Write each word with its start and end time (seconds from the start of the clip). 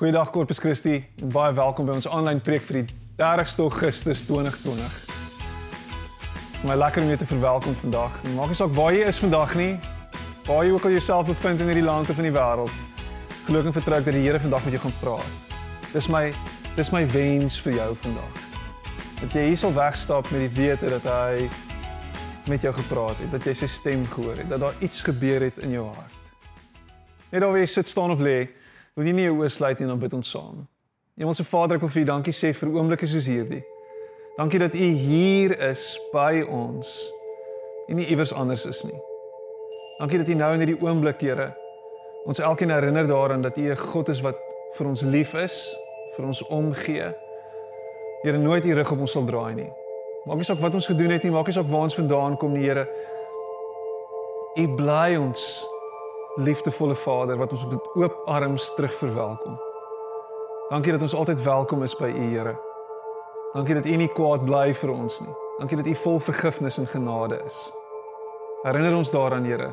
Goeiedag 0.00 0.30
Corpus 0.30 0.58
Christi 0.58 0.94
en 1.20 1.28
baie 1.28 1.52
welkom 1.52 1.84
by 1.84 1.92
ons 1.98 2.06
aanlyn 2.08 2.38
preek 2.40 2.62
vir 2.64 2.78
die 2.78 2.94
30ste 3.20 3.60
Augustus 3.66 4.22
2020. 4.24 4.94
Dit 5.10 6.54
is 6.56 6.62
my 6.64 6.76
lekker 6.80 7.02
om 7.04 7.10
jou 7.12 7.16
te 7.20 7.26
verwelkom 7.28 7.74
vandag. 7.82 8.14
Maak 8.32 8.48
nie 8.48 8.56
saak 8.56 8.72
waar 8.78 8.94
jy 8.96 9.02
is 9.10 9.18
vandag 9.20 9.52
nie, 9.60 9.74
waar 10.46 10.62
jy 10.64 10.70
ook 10.72 10.86
al 10.88 10.94
jouself 10.94 11.28
bevind 11.28 11.60
in 11.60 11.68
hierdie 11.68 11.84
land 11.84 12.08
of 12.08 12.16
in 12.16 12.30
die 12.30 12.32
wêreld. 12.32 12.72
Geloof 13.44 13.68
en 13.68 13.76
vertrou 13.76 13.98
dat 14.06 14.16
die 14.16 14.22
Here 14.24 14.40
vandag 14.40 14.64
met 14.64 14.78
jou 14.78 14.80
gaan 14.86 14.94
praat. 15.02 15.58
Dis 15.92 16.08
my 16.08 16.22
dis 16.78 16.92
my 16.96 17.02
wens 17.12 17.58
vir 17.60 17.76
jou 17.76 17.88
vandag. 18.06 18.38
Dat 19.18 19.36
jy 19.36 19.42
hier 19.50 19.60
sal 19.60 19.74
wegstap 19.76 20.30
met 20.32 20.46
die 20.46 20.54
wete 20.62 20.94
dat 20.94 21.10
hy 21.12 21.50
met 22.48 22.64
jou 22.64 22.72
gepraat 22.78 23.20
het, 23.20 23.28
dat 23.36 23.44
jy 23.44 23.52
sy 23.66 23.68
stem 23.68 24.08
gehoor 24.14 24.40
het, 24.40 24.48
dat 24.48 24.64
daar 24.64 24.80
iets 24.80 25.04
gebeur 25.04 25.44
het 25.44 25.60
in 25.60 25.76
jou 25.76 25.84
hart. 25.90 26.16
Net 27.34 27.44
daar 27.44 27.52
waar 27.52 27.60
jy 27.60 27.68
sit 27.68 27.92
staan 27.92 28.16
of 28.16 28.24
lê, 28.24 28.48
wil 28.96 29.06
jy 29.06 29.12
nie 29.16 29.26
jou 29.28 29.38
oë 29.40 29.50
sluit 29.50 29.78
nie 29.78 29.86
en 29.86 29.94
dan 29.94 30.02
bid 30.02 30.14
ons 30.14 30.30
saam. 30.30 30.66
Hemelse 31.20 31.44
Vader, 31.44 31.76
ek 31.76 31.84
wil 31.84 31.92
vir 31.92 32.02
U 32.02 32.08
dankie 32.08 32.32
sê 32.32 32.52
vir 32.56 32.72
oomblikke 32.72 33.06
soos 33.08 33.28
hierdie. 33.28 33.60
Dankie 34.38 34.60
dat 34.62 34.74
U 34.74 34.90
hier 34.96 35.52
is 35.68 35.98
by 36.14 36.40
ons 36.48 36.94
en 37.90 37.98
nie 37.98 38.06
iewers 38.08 38.32
anders 38.32 38.64
is 38.70 38.84
nie. 38.86 38.96
Dankie 39.98 40.20
dat 40.22 40.30
U 40.32 40.36
nou 40.38 40.52
in 40.54 40.62
hierdie 40.64 40.78
oomblik, 40.80 41.20
Here, 41.20 41.50
ons 42.24 42.40
elkeen 42.40 42.72
herinner 42.72 43.08
daaraan 43.08 43.42
dat 43.42 43.58
U 43.58 43.68
'n 43.68 43.76
God 43.76 44.08
is 44.08 44.22
wat 44.24 44.38
vir 44.78 44.86
ons 44.86 45.02
lief 45.02 45.34
is, 45.34 45.76
vir 46.16 46.26
ons 46.26 46.42
omgee. 46.48 47.12
Here, 48.22 48.38
nooit 48.38 48.64
U 48.64 48.74
rug 48.74 48.92
op 48.92 49.00
ons 49.00 49.12
sal 49.12 49.24
draai 49.24 49.54
nie. 49.54 49.70
Maak 50.26 50.36
nie 50.36 50.44
saak 50.44 50.60
wat 50.60 50.74
ons 50.74 50.86
gedoen 50.86 51.10
het 51.10 51.22
nie, 51.22 51.32
maak 51.32 51.46
nie 51.46 51.52
saak 51.52 51.68
waar 51.68 51.82
ons 51.82 51.94
vandaan 51.94 52.36
kom 52.36 52.52
nie, 52.52 52.64
Here. 52.64 52.86
U 54.56 54.68
bly 54.76 55.16
ons 55.16 55.66
liefdevolle 56.36 56.94
Vader 56.94 57.36
wat 57.36 57.52
ons 57.52 57.66
met 57.66 57.94
oop 57.94 58.22
arms 58.26 58.74
terug 58.74 58.94
verwelkom. 58.94 59.58
Dankie 60.70 60.92
dat 60.92 61.02
ons 61.02 61.14
altyd 61.14 61.42
welkom 61.42 61.82
is 61.82 61.96
by 61.96 62.10
U, 62.14 62.26
Here. 62.30 62.54
Dankie 63.52 63.74
dat 63.74 63.86
U 63.86 63.96
nie 63.96 64.10
kwaad 64.14 64.44
bly 64.46 64.74
vir 64.74 64.92
ons 64.94 65.20
nie. 65.20 65.32
Dankie 65.58 65.76
dat 65.80 65.86
U 65.86 65.94
vol 65.94 66.20
vergifnis 66.20 66.78
en 66.78 66.86
genade 66.86 67.40
is. 67.46 67.58
Herinner 68.62 68.94
ons 68.96 69.10
daaraan, 69.10 69.44
Here, 69.44 69.72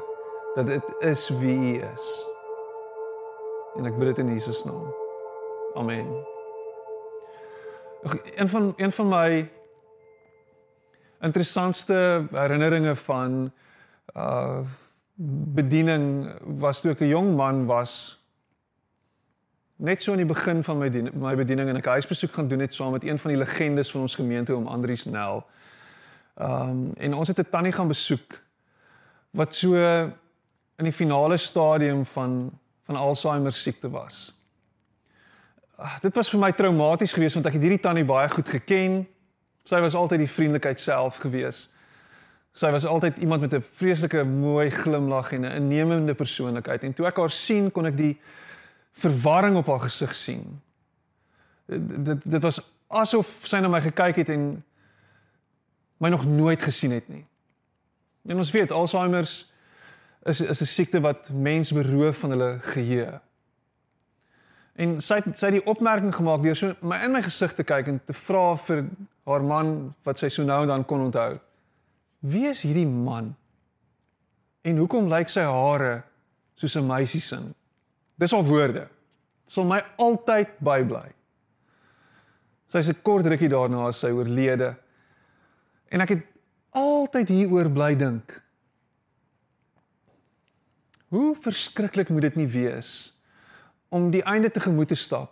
dat 0.55 0.65
dit 0.65 0.89
is 1.05 1.29
wie 1.37 1.57
U 1.57 1.75
is. 1.93 2.07
En 3.77 3.85
ek 3.85 3.99
bid 3.99 4.15
dit 4.15 4.23
in 4.25 4.33
Jesus 4.33 4.63
naam. 4.65 4.89
Amen. 5.77 6.09
Een 8.35 8.49
van 8.49 8.73
een 8.77 8.91
van 8.91 9.07
my 9.07 9.29
interessantste 11.21 12.25
herinneringe 12.31 12.95
van 12.95 13.51
uh 14.15 14.59
bediening 15.17 16.29
was 16.61 16.81
toe 16.81 16.91
ek 16.91 17.01
'n 17.01 17.09
jong 17.09 17.35
man 17.35 17.65
was 17.65 18.21
net 19.77 20.01
so 20.01 20.11
in 20.11 20.17
die 20.17 20.25
begin 20.25 20.63
van 20.63 20.77
my 20.77 20.89
dien, 20.89 21.09
my 21.13 21.35
bediening 21.35 21.69
en 21.69 21.77
ek 21.77 21.85
huisbesoek 21.85 22.33
gaan 22.33 22.47
doen 22.47 22.59
net 22.59 22.73
saam 22.73 22.91
met 22.91 23.03
een 23.03 23.19
van 23.19 23.31
die 23.31 23.37
legendes 23.37 23.91
van 23.91 24.01
ons 24.01 24.15
gemeente 24.15 24.55
om 24.55 24.67
Andrius 24.67 25.05
Nel. 25.05 25.45
Um 26.35 26.93
en 26.97 27.13
ons 27.13 27.27
het 27.27 27.39
'n 27.39 27.49
tannie 27.49 27.71
gaan 27.71 27.87
besoek 27.87 28.41
wat 29.31 29.55
so 29.55 29.75
in 30.77 30.85
die 30.85 30.93
finale 30.93 31.37
stadium 31.37 32.05
van 32.05 32.51
van 32.85 32.95
Alzheimer 32.95 33.53
siekte 33.53 33.89
was. 33.89 34.33
Uh, 35.79 35.99
dit 36.01 36.15
was 36.15 36.29
vir 36.29 36.39
my 36.39 36.51
traumaties 36.51 37.13
geweest 37.13 37.33
want 37.33 37.45
ek 37.45 37.53
het 37.53 37.61
hierdie 37.61 37.79
tannie 37.79 38.05
baie 38.05 38.29
goed 38.29 38.49
geken. 38.49 39.07
Sy 39.63 39.79
was 39.79 39.93
altyd 39.93 40.19
die 40.19 40.31
vriendelikheid 40.31 40.79
self 40.79 41.15
geweest. 41.15 41.76
Sy 42.51 42.71
was 42.71 42.85
altyd 42.85 43.17
iemand 43.17 43.41
met 43.41 43.53
'n 43.53 43.61
vreeslike 43.61 44.23
mooi 44.23 44.69
glimlag 44.69 45.31
en 45.31 45.41
'n 45.45 45.55
innemende 45.55 46.13
persoonlikheid 46.13 46.83
en 46.83 46.93
toe 46.93 47.05
ek 47.05 47.17
haar 47.17 47.31
sien 47.31 47.71
kon 47.71 47.85
ek 47.85 47.97
die 47.97 48.17
verwarring 48.91 49.57
op 49.57 49.67
haar 49.67 49.79
gesig 49.79 50.15
sien. 50.15 50.61
Dit 51.65 52.31
dit 52.31 52.41
was 52.41 52.73
asof 52.87 53.41
sy 53.43 53.59
na 53.59 53.67
my 53.67 53.81
gekyk 53.81 54.15
het 54.15 54.29
en 54.29 54.63
my 55.97 56.09
nog 56.09 56.25
nooit 56.25 56.63
gesien 56.63 56.91
het 56.91 57.07
nie. 57.07 57.25
En 58.27 58.37
ons 58.37 58.51
weet 58.51 58.71
Alzheimer's 58.71 59.51
is 60.23 60.41
is 60.41 60.61
'n 60.61 60.65
siekte 60.65 60.99
wat 60.99 61.29
mense 61.29 61.73
beroof 61.73 62.17
van 62.17 62.29
hulle 62.29 62.57
geheue. 62.59 63.21
En 64.75 65.01
sy 65.01 65.15
het, 65.15 65.39
sy 65.39 65.45
het 65.45 65.55
die 65.57 65.65
opmerking 65.65 66.15
gemaak 66.15 66.43
deur 66.43 66.55
so 66.55 66.75
my 66.81 66.99
in 67.03 67.11
my 67.11 67.21
gesig 67.21 67.53
te 67.53 67.63
kyk 67.63 67.87
en 67.87 68.01
te 68.05 68.13
vra 68.13 68.55
vir 68.67 68.83
haar 69.25 69.43
man 69.43 69.95
wat 70.03 70.19
sy 70.19 70.29
so 70.29 70.43
nou 70.43 70.65
dan 70.65 70.85
kon 70.85 71.01
onthou. 71.01 71.39
Wie 72.19 72.47
is 72.47 72.61
hierdie 72.65 72.87
man? 72.87 73.35
En 74.61 74.77
hoekom 74.77 75.07
lyk 75.11 75.29
sy 75.29 75.45
hare 75.45 76.03
soos 76.55 76.75
'n 76.75 76.87
meisie 76.87 77.21
se? 77.21 77.37
Dis 78.17 78.33
al 78.33 78.43
woorde. 78.43 78.87
Sal 79.45 79.63
my 79.63 79.81
altyd 79.97 80.47
bybly. 80.59 81.13
Sy's 82.67 82.89
'n 82.89 83.01
kort 83.01 83.25
rukkie 83.25 83.49
daarna 83.49 83.87
as 83.87 83.99
sy 83.99 84.11
oorlede. 84.11 84.75
En 85.91 86.01
ek 86.01 86.09
het 86.09 86.25
altyd 86.71 87.27
hieroor 87.27 87.69
bly 87.69 87.95
dink. 87.95 88.41
Hoe 91.07 91.35
verskriklik 91.35 92.09
moet 92.09 92.21
dit 92.21 92.35
nie 92.35 92.47
wees 92.47 93.13
om 93.89 94.11
die 94.11 94.23
einde 94.23 94.51
te 94.51 94.59
gemoed 94.59 94.87
te 94.87 94.95
stap 94.95 95.31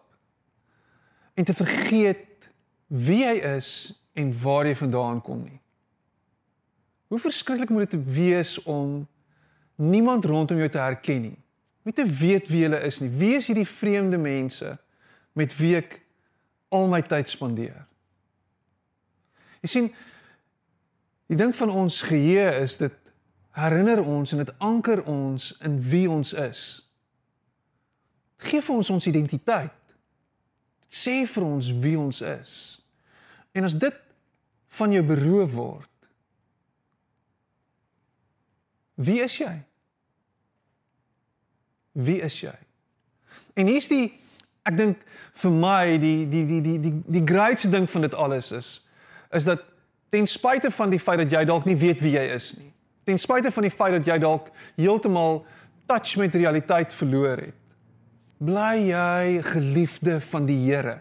en 1.33 1.43
te 1.43 1.53
vergeet 1.53 2.47
wie 2.87 3.25
hy 3.25 3.35
is 3.57 3.91
en 4.13 4.31
waar 4.41 4.65
hy 4.65 4.75
vandaan 4.75 5.21
kom 5.21 5.43
nie. 5.43 5.59
Hoe 7.07 7.19
verskriklik 7.19 7.69
moet 7.69 7.91
dit 7.91 8.13
wees 8.13 8.57
om 8.63 9.03
niemand 9.75 10.25
rondom 10.25 10.57
jou 10.57 10.69
te 10.69 10.81
herken 10.81 11.21
nie. 11.21 11.37
Nie 11.85 11.93
te 11.93 12.05
weet 12.05 12.47
wie 12.49 12.63
hulle 12.65 12.81
is 12.81 12.99
nie. 12.99 13.11
Wie 13.13 13.35
is 13.37 13.47
hierdie 13.47 13.67
vreemde 13.67 14.17
mense 14.17 14.77
met 15.37 15.53
wie 15.57 15.75
ek 15.77 15.99
al 16.73 16.87
my 16.89 17.01
tyd 17.05 17.29
spandeer? 17.29 17.83
Jy 19.61 19.69
sien, 19.69 19.89
die 21.29 21.37
ding 21.37 21.53
van 21.57 21.73
ons 21.73 22.01
geheue 22.05 22.47
is 22.61 22.77
dit 22.81 22.95
herinner 23.55 24.01
ons 24.03 24.33
en 24.33 24.41
dit 24.41 24.53
anker 24.65 25.03
ons 25.09 25.51
in 25.65 25.77
wie 25.89 26.05
ons 26.11 26.33
is. 26.33 26.63
Dit 28.35 28.49
gee 28.51 28.65
vir 28.65 28.75
ons 28.75 28.91
ons 28.97 29.07
identiteit. 29.09 29.77
Dit 30.85 30.97
sê 31.05 31.15
vir 31.29 31.45
ons 31.47 31.69
wie 31.83 31.95
ons 31.99 32.21
is. 32.29 32.55
En 33.55 33.63
as 33.63 33.77
dit 33.79 34.01
van 34.75 34.91
jou 34.91 35.03
beroof 35.07 35.53
word, 35.55 35.89
Wie 38.95 39.19
is 39.23 39.37
jy? 39.37 39.53
Wie 41.91 42.19
is 42.23 42.39
jy? 42.41 42.53
En 43.55 43.67
hier's 43.67 43.87
die 43.91 44.13
ek 44.65 44.77
dink 44.79 45.03
vir 45.41 45.53
my 45.53 45.97
die 46.01 46.25
die 46.29 46.43
die 46.47 46.61
die 46.63 46.77
die 46.81 46.93
die 47.19 47.23
grootste 47.27 47.69
ding 47.71 47.85
van 47.91 48.07
dit 48.07 48.15
alles 48.17 48.51
is 48.55 48.69
is 49.35 49.45
dat 49.47 49.63
ten 50.13 50.27
spyte 50.27 50.71
van 50.71 50.89
die 50.93 50.99
feit 51.01 51.19
dat 51.23 51.31
jy 51.31 51.43
dalk 51.47 51.67
nie 51.67 51.75
weet 51.75 52.01
wie 52.03 52.15
jy 52.15 52.23
is 52.35 52.53
nie. 52.57 52.71
Ten 53.05 53.19
spyte 53.19 53.51
van 53.51 53.67
die 53.67 53.73
feit 53.73 53.97
dat 53.97 54.07
jy 54.07 54.17
dalk 54.21 54.49
heeltemal 54.79 55.43
touch 55.89 56.15
met 56.17 56.35
realiteit 56.35 56.93
verloor 56.95 57.43
het. 57.43 57.57
Bly 58.39 58.89
jy 58.89 59.43
geliefde 59.45 60.19
van 60.31 60.47
die 60.47 60.57
Here. 60.65 60.99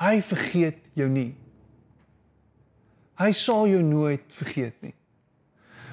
Hy 0.00 0.18
vergeet 0.24 0.80
jou 0.98 1.08
nie. 1.08 1.32
Hy 3.20 3.30
sal 3.36 3.68
jou 3.70 3.82
nooit 3.84 4.24
vergeet 4.34 4.74
nie. 4.82 4.94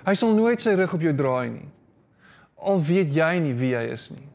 Hy 0.05 0.13
sal 0.17 0.33
nooit 0.35 0.61
sy 0.61 0.73
rug 0.77 0.93
op 0.97 1.03
jou 1.03 1.13
draai 1.15 1.49
nie. 1.49 1.67
Al 2.61 2.81
weet 2.85 3.13
jy 3.13 3.31
nie 3.41 3.53
wie 3.57 3.73
hy 3.77 3.85
is 3.93 4.09
nie. 4.13 4.27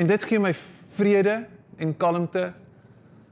En 0.00 0.08
dit 0.10 0.26
gee 0.26 0.42
my 0.42 0.52
vrede 0.96 1.44
en 1.78 1.96
kalmte 1.96 2.52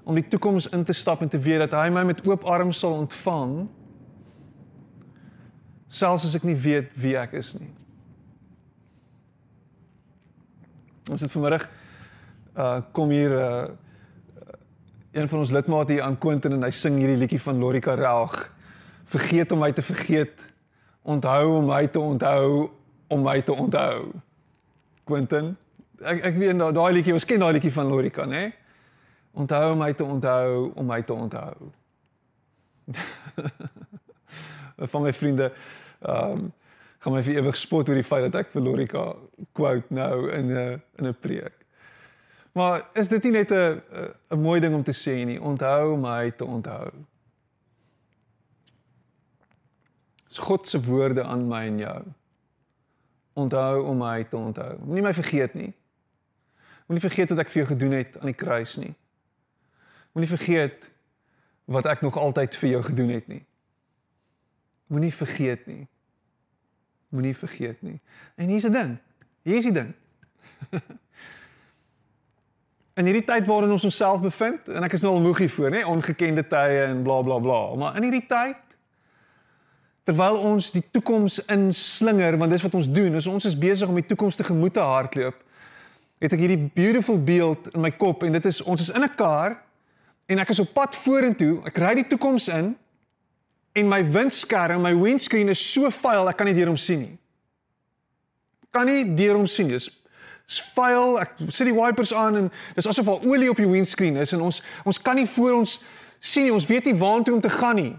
om 0.04 0.16
die 0.18 0.26
toekoms 0.26 0.68
in 0.74 0.84
te 0.84 0.94
stap 0.96 1.22
en 1.22 1.30
te 1.30 1.38
weet 1.38 1.62
dat 1.64 1.76
hy 1.78 1.88
my 1.94 2.02
met 2.06 2.22
oop 2.26 2.44
arms 2.48 2.80
sal 2.82 2.98
ontvang 2.98 3.62
selfs 5.92 6.26
as 6.26 6.34
ek 6.38 6.46
nie 6.48 6.56
weet 6.56 6.90
wie 6.98 7.14
ek 7.20 7.36
is 7.38 7.52
nie. 7.58 7.70
Ons 11.10 11.24
het 11.24 11.32
vanmiddag 11.32 11.68
uh 12.52 12.80
kom 12.92 13.12
hier 13.12 13.36
uh 13.38 13.70
een 15.12 15.28
van 15.28 15.42
ons 15.42 15.50
lidmate 15.52 15.92
hier 15.92 16.02
aan 16.02 16.16
Quentin 16.16 16.54
en 16.56 16.62
hy 16.64 16.70
sing 16.72 16.96
hierdie 16.96 17.18
liedjie 17.20 17.40
van 17.40 17.58
Lorika 17.60 17.94
Raag 17.94 18.51
vergeet 19.12 19.52
om 19.52 19.60
my 19.62 19.72
te 19.72 19.82
vergeet. 19.82 20.40
Onthou 21.02 21.58
om 21.58 21.66
my 21.68 21.86
te 21.86 22.00
onthou 22.00 22.70
om 23.12 23.22
my 23.22 23.42
te 23.42 23.52
onthou. 23.52 24.12
Quentin, 25.04 25.52
ek 26.00 26.24
ek 26.30 26.40
weet 26.40 26.58
daai 26.58 26.72
daai 26.76 26.92
liedjie, 26.98 27.14
ons 27.16 27.26
ken 27.28 27.42
daai 27.42 27.52
liedjie 27.58 27.74
van 27.74 27.90
Lorika, 27.90 28.26
né? 28.26 28.50
Onthou 29.32 29.72
om 29.72 29.82
my 29.82 29.92
te 29.96 30.04
onthou 30.04 30.72
om 30.78 30.86
my 30.86 31.00
te 31.02 31.14
onthou. 31.14 31.70
van 34.92 35.02
my 35.02 35.12
vriende 35.12 35.52
ehm 36.02 36.32
um, 36.32 36.50
gaan 37.02 37.16
my 37.16 37.22
vir 37.26 37.40
ewig 37.40 37.56
spot 37.58 37.88
oor 37.90 37.98
die 37.98 38.06
feit 38.06 38.28
dat 38.28 38.44
ek 38.44 38.52
vir 38.54 38.62
Lorika 38.62 39.02
quote 39.58 39.94
nou 39.94 40.30
in 40.30 40.52
'n 40.54 40.80
in 40.98 41.06
'n 41.06 41.16
preek. 41.18 41.54
Maar 42.52 42.86
is 42.94 43.08
dit 43.08 43.24
nie 43.24 43.32
net 43.32 43.50
'n 43.50 43.82
'n 44.30 44.40
mooi 44.40 44.60
ding 44.60 44.74
om 44.74 44.82
te 44.82 44.94
sê 44.94 45.24
nie? 45.24 45.40
Onthou 45.40 45.96
my 45.96 46.30
te 46.30 46.44
onthou. 46.44 46.90
Dis 50.32 50.40
God 50.40 50.68
se 50.68 50.80
woorde 50.80 51.22
aan 51.22 51.44
my 51.48 51.66
en 51.66 51.78
jou. 51.78 52.02
Onthou 53.32 53.82
om 53.84 53.98
my 54.00 54.24
te 54.24 54.36
onthou. 54.36 54.78
Moenie 54.80 55.02
my 55.04 55.12
vergeet 55.12 55.54
nie. 55.54 55.74
Moenie 56.86 57.04
vergeet 57.04 57.28
wat 57.34 57.42
ek 57.44 57.52
vir 57.52 57.60
jou 57.60 57.66
gedoen 57.74 57.92
het 57.98 58.16
aan 58.16 58.30
die 58.30 58.38
kruis 58.40 58.78
nie. 58.80 58.94
Moenie 60.16 60.30
vergeet 60.30 60.88
wat 61.68 61.90
ek 61.92 62.00
nog 62.00 62.16
altyd 62.16 62.56
vir 62.62 62.70
jou 62.70 62.80
gedoen 62.88 63.12
het 63.12 63.28
nie. 63.28 63.42
Moenie 64.88 65.12
vergeet 65.12 65.68
nie. 65.68 65.84
Moenie 67.12 67.36
vergeet 67.36 67.84
nie. 67.84 68.00
En 68.40 68.48
hier's 68.48 68.64
'n 68.64 68.72
ding. 68.72 68.96
Hier's 69.44 69.68
die 69.68 69.76
ding. 69.76 69.92
in 73.00 73.04
hierdie 73.04 73.24
tyd 73.24 73.46
waarin 73.46 73.70
ons 73.70 73.84
onsself 73.84 74.24
bevind 74.24 74.68
en 74.68 74.82
ek 74.82 74.96
is 74.96 75.04
nou 75.04 75.12
al 75.12 75.20
moeg 75.20 75.44
hiervoor, 75.44 75.70
nê, 75.70 75.84
ongekende 75.84 76.48
tye 76.48 76.88
en 76.88 77.02
bla 77.04 77.20
bla 77.20 77.38
bla. 77.38 77.74
Maar 77.76 77.96
in 77.96 78.08
hierdie 78.08 78.26
tyd 78.26 78.71
terwyl 80.08 80.38
ons 80.42 80.70
die 80.74 80.82
toekoms 80.90 81.38
inslinger, 81.52 82.36
want 82.40 82.50
dis 82.50 82.64
wat 82.64 82.74
ons 82.74 82.88
doen, 82.90 83.14
is 83.18 83.28
ons 83.30 83.46
is 83.46 83.58
besig 83.58 83.88
om 83.88 83.98
die 83.98 84.06
toekoms 84.06 84.38
te 84.38 84.46
gemoed 84.46 84.74
te 84.74 84.82
hardloop. 84.82 85.38
Het 86.22 86.34
ek 86.34 86.42
hierdie 86.42 86.70
beautiful 86.74 87.18
beeld 87.18 87.68
in 87.72 87.82
my 87.82 87.90
kop 87.94 88.22
en 88.26 88.34
dit 88.34 88.44
is 88.50 88.62
ons 88.62 88.80
is 88.80 88.90
in 88.94 89.02
'n 89.02 89.14
kar 89.16 89.58
en 90.26 90.38
ek 90.38 90.50
is 90.50 90.60
op 90.60 90.72
pad 90.72 90.94
vorentoe. 90.94 91.62
Ek 91.66 91.78
ry 91.78 91.94
die 91.94 92.06
toekoms 92.06 92.48
in 92.48 92.76
en 93.72 93.88
my 93.88 94.02
windskerm, 94.04 94.82
my 94.82 94.94
windscreen 94.94 95.48
is 95.48 95.72
so 95.72 95.90
vuil 95.90 96.28
ek 96.28 96.36
kan 96.36 96.46
nie 96.46 96.54
deur 96.54 96.68
hom 96.68 96.76
sien 96.76 97.00
nie. 97.00 97.18
Kan 98.70 98.86
nie 98.86 99.04
deur 99.14 99.36
hom 99.36 99.46
sien. 99.46 99.68
Dis 99.68 99.90
is 100.48 100.60
vuil. 100.74 101.20
Ek 101.20 101.34
sit 101.48 101.66
die 101.66 101.74
wipers 101.74 102.12
aan 102.12 102.36
en 102.36 102.50
dis 102.74 102.86
asof 102.86 103.08
al 103.08 103.22
olie 103.24 103.50
op 103.50 103.56
die 103.56 103.68
windscreen 103.68 104.16
is 104.16 104.32
en 104.32 104.40
ons 104.40 104.62
ons 104.84 104.98
kan 104.98 105.16
nie 105.16 105.26
voor 105.26 105.52
ons 105.52 105.84
sien 106.20 106.44
nie. 106.44 106.52
Ons 106.52 106.66
weet 106.66 106.84
nie 106.84 106.98
waartoe 106.98 107.34
om 107.34 107.40
te 107.40 107.50
gaan 107.50 107.76
nie. 107.76 107.94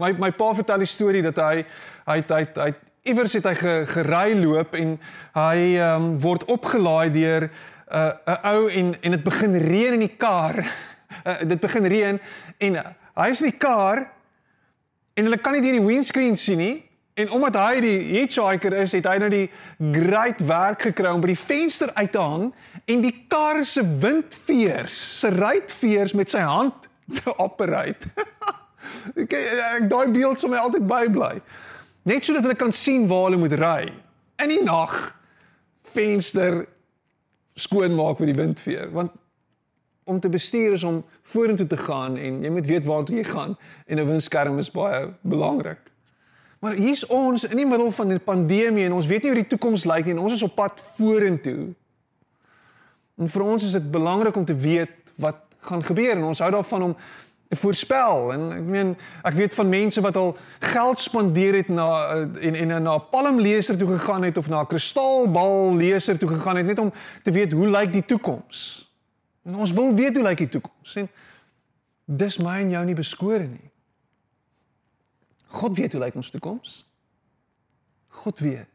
My 0.00 0.12
my 0.18 0.30
pa 0.36 0.52
vertel 0.56 0.84
die 0.84 0.90
storie 0.90 1.22
dat 1.22 1.38
hy 1.40 1.64
hy 2.08 2.18
hy 2.28 2.44
hy 2.56 2.70
iewers 3.10 3.34
het 3.36 3.48
hy 3.48 3.54
ge, 3.56 3.74
gery 3.94 4.34
loop 4.40 4.74
en 4.78 4.96
hy 5.36 5.56
ehm 5.76 6.06
um, 6.06 6.12
word 6.20 6.44
opgelaai 6.52 7.10
deur 7.14 7.48
'n 7.48 7.52
uh, 7.96 8.12
'n 8.26 8.38
ou 8.54 8.68
en 8.68 8.94
en 9.00 9.16
dit 9.16 9.24
begin 9.24 9.56
reën 9.56 9.98
in 9.98 10.06
die 10.06 10.16
kar. 10.16 10.64
Uh, 11.24 11.40
dit 11.52 11.60
begin 11.60 11.84
reën 11.84 12.20
en 12.58 12.82
hy 13.16 13.28
is 13.28 13.40
in 13.40 13.50
die 13.50 13.58
kar 13.58 14.06
en 15.14 15.24
hulle 15.24 15.40
kan 15.40 15.52
nie 15.52 15.62
deur 15.62 15.78
die 15.78 15.86
windscreen 15.86 16.36
sien 16.36 16.58
nie 16.58 16.90
En 17.20 17.30
omdat 17.30 17.56
hy 17.58 17.80
die 17.84 17.98
hitchhiker 18.14 18.74
is, 18.80 18.94
het 18.96 19.06
hy 19.08 19.16
nou 19.20 19.28
die 19.32 19.46
great 19.92 20.40
werk 20.46 20.86
gekry 20.88 21.10
om 21.12 21.20
by 21.20 21.32
die 21.32 21.40
venster 21.40 21.90
uit 21.98 22.12
te 22.14 22.22
hang 22.22 22.46
en 22.90 23.02
die 23.04 23.14
kar 23.28 23.60
se 23.66 23.82
windveers, 24.00 24.96
se 25.20 25.32
ruitveers 25.34 26.14
met 26.16 26.32
sy 26.32 26.44
hand 26.46 26.88
te 27.18 27.34
operate. 27.36 28.12
ek 29.14 29.88
daai 29.88 30.10
beeld 30.12 30.40
sou 30.40 30.50
my 30.50 30.60
altyd 30.60 30.86
bybly. 30.86 31.40
Net 32.02 32.24
sodat 32.24 32.42
hulle 32.42 32.58
kan 32.58 32.72
sien 32.72 33.06
waar 33.08 33.28
hulle 33.28 33.40
moet 33.40 33.56
ry. 33.60 33.92
In 34.42 34.48
die 34.48 34.62
nag 34.62 34.94
venster 35.92 36.66
skoon 37.54 37.94
maak 37.94 38.18
met 38.18 38.30
die 38.32 38.38
windveer, 38.38 38.88
want 38.94 39.12
om 40.10 40.20
te 40.20 40.28
bestuur 40.28 40.72
is 40.72 40.84
om 40.84 41.04
vorentoe 41.22 41.66
te 41.66 41.76
gaan 41.76 42.16
en 42.16 42.42
jy 42.42 42.50
moet 42.50 42.66
weet 42.66 42.86
waartoe 42.88 43.20
jy 43.20 43.24
gaan 43.24 43.56
en 43.86 43.98
'n 43.98 44.06
windskerm 44.06 44.58
is 44.58 44.70
baie 44.70 45.12
belangrik. 45.22 45.90
Maar 46.60 46.72
hier's 46.72 47.06
ons 47.06 47.44
in 47.44 47.56
die 47.56 47.66
middel 47.66 47.90
van 47.90 48.12
'n 48.12 48.20
pandemie 48.20 48.84
en 48.84 48.92
ons 48.92 49.06
weet 49.06 49.22
nie 49.22 49.32
hoe 49.32 49.40
die 49.40 49.48
toekoms 49.56 49.84
lyk 49.84 50.04
nie 50.04 50.14
en 50.14 50.18
ons 50.18 50.32
is 50.32 50.42
op 50.42 50.54
pad 50.54 50.80
vorentoe. 50.96 51.74
En 53.18 53.28
vir 53.28 53.42
ons 53.42 53.64
is 53.64 53.72
dit 53.72 53.90
belangrik 53.90 54.36
om 54.36 54.44
te 54.44 54.56
weet 54.56 55.12
wat 55.16 55.36
gaan 55.58 55.84
gebeur 55.84 56.16
en 56.16 56.22
ons 56.22 56.38
hou 56.38 56.50
daarvan 56.50 56.82
om 56.82 56.96
voorspel 57.56 58.32
en 58.32 58.52
ek 58.54 58.66
meen 58.66 58.90
ek 59.26 59.34
weet 59.34 59.54
van 59.54 59.68
mense 59.68 60.00
wat 60.00 60.16
al 60.16 60.36
geld 60.62 61.00
spandeer 61.00 61.56
het 61.58 61.68
na 61.68 61.88
eh, 62.14 62.46
en 62.46 62.54
en 62.54 62.82
na 62.82 62.94
'n 62.94 63.08
palmleser 63.10 63.78
toe 63.78 63.88
gegaan 63.98 64.22
het 64.22 64.36
of 64.36 64.48
na 64.48 64.60
'n 64.62 64.66
kristalbal 64.66 65.74
leser 65.76 66.18
toe 66.18 66.28
gegaan 66.28 66.56
het 66.56 66.66
net 66.66 66.78
om 66.78 66.92
te 67.22 67.30
weet 67.30 67.52
hoe 67.52 67.66
lyk 67.66 67.92
die 67.92 68.04
toekoms. 68.04 68.90
En 69.42 69.54
ons 69.54 69.72
wil 69.72 69.94
weet 69.94 70.14
hoe 70.14 70.24
lyk 70.24 70.38
die 70.38 70.48
toekoms. 70.48 70.96
En 70.96 71.08
dis 72.04 72.38
my 72.38 72.60
en 72.60 72.70
jou 72.70 72.84
nie 72.84 72.94
beskore 72.94 73.46
nie. 73.46 73.70
God 75.46 75.78
weet 75.78 75.92
hoe 75.92 76.00
lyk 76.00 76.14
ons 76.14 76.30
toekoms. 76.30 76.90
God 78.08 78.38
weet. 78.38 78.68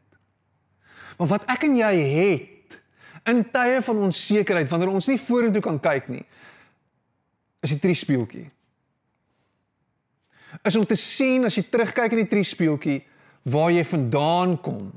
Maar 1.16 1.28
wat 1.28 1.44
ek 1.44 1.62
en 1.62 1.76
jy 1.76 1.94
het 1.96 2.80
in 3.24 3.50
tye 3.50 3.82
van 3.82 3.96
onsekerheid 3.96 4.68
wanneer 4.68 4.92
ons 4.92 5.06
nie 5.06 5.20
vorentoe 5.20 5.62
kan 5.62 5.80
kyk 5.80 6.08
nie, 6.08 6.24
is 7.60 7.70
die 7.70 7.80
triespieeltjie. 7.82 8.46
Is 10.64 10.76
om 10.76 10.86
te 10.86 10.94
sien 10.94 11.44
as 11.44 11.54
jy 11.54 11.66
terugkyk 11.68 12.12
in 12.12 12.24
die 12.24 12.30
triespieeltjie 12.30 13.02
waar 13.42 13.70
jy 13.70 13.84
vandaan 13.84 14.56
kom. 14.60 14.90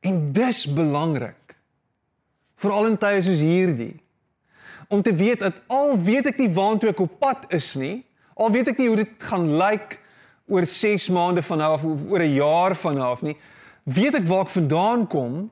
En 0.00 0.32
dis 0.32 0.66
belangrik. 0.66 1.56
Veral 2.56 2.86
in 2.86 2.98
tye 2.98 3.22
soos 3.22 3.40
hierdie. 3.40 3.94
Om 4.88 5.02
te 5.02 5.14
weet 5.14 5.40
dat 5.40 5.60
al 5.66 5.96
weet 5.98 6.26
ek 6.26 6.38
nie 6.38 6.52
waantoe 6.54 6.90
ek 6.90 7.00
op 7.00 7.18
pad 7.20 7.46
is 7.54 7.74
nie, 7.76 8.06
Al 8.36 8.52
weet 8.52 8.68
ek 8.68 8.80
nie 8.80 8.90
hoe 8.90 9.00
dit 9.00 9.12
gaan 9.24 9.48
lyk 9.56 9.96
oor 10.52 10.66
6 10.68 11.08
maande 11.14 11.42
van 11.42 11.62
nou 11.62 11.70
af 11.74 11.84
of 11.88 12.02
oor 12.12 12.22
'n 12.22 12.36
jaar 12.36 12.74
van 12.76 12.94
nou 12.94 13.08
af 13.10 13.22
nie, 13.22 13.36
weet 13.84 14.14
ek 14.14 14.26
waar 14.28 14.44
ek 14.44 14.52
vandaan 14.52 15.06
kom 15.06 15.50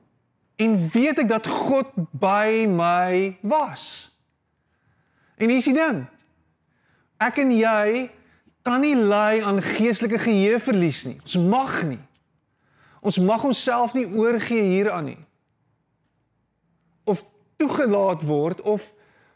en 0.55 0.89
weet 0.93 1.19
ek 1.19 1.27
dat 1.27 1.47
God 1.47 1.89
by 2.11 2.65
my 2.69 3.37
was. 3.41 4.13
En 5.37 5.49
hier 5.49 5.57
is 5.57 5.65
die 5.65 5.73
ding. 5.73 6.05
Ek 7.17 7.37
en 7.37 7.51
jy 7.51 8.09
kan 8.65 8.81
nie 8.81 8.95
ly 8.97 9.43
aan 9.45 9.61
geestelike 9.61 10.17
geheue 10.23 10.59
verlies 10.59 11.03
nie. 11.05 11.19
Ons 11.21 11.37
mag 11.37 11.83
nie. 11.85 12.01
Ons 13.05 13.19
mag 13.21 13.43
onsself 13.45 13.93
nie 13.93 14.07
oorgee 14.17 14.63
hieraan 14.65 15.05
nie. 15.11 15.21
Of 17.05 17.21
toegelaat 17.61 18.25
word 18.25 18.63
of 18.65 18.87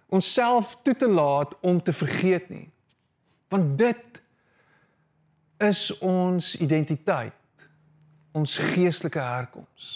onsself 0.10 0.74
toe 0.82 0.96
te 0.98 1.10
laat 1.10 1.54
om 1.62 1.78
te 1.84 1.94
vergeet 1.94 2.50
nie. 2.50 2.66
Want 3.54 3.78
dit 3.78 4.22
is 5.70 5.84
ons 6.02 6.56
identiteit. 6.58 7.36
Ons 8.34 8.58
geestelike 8.74 9.22
herkoms. 9.22 9.92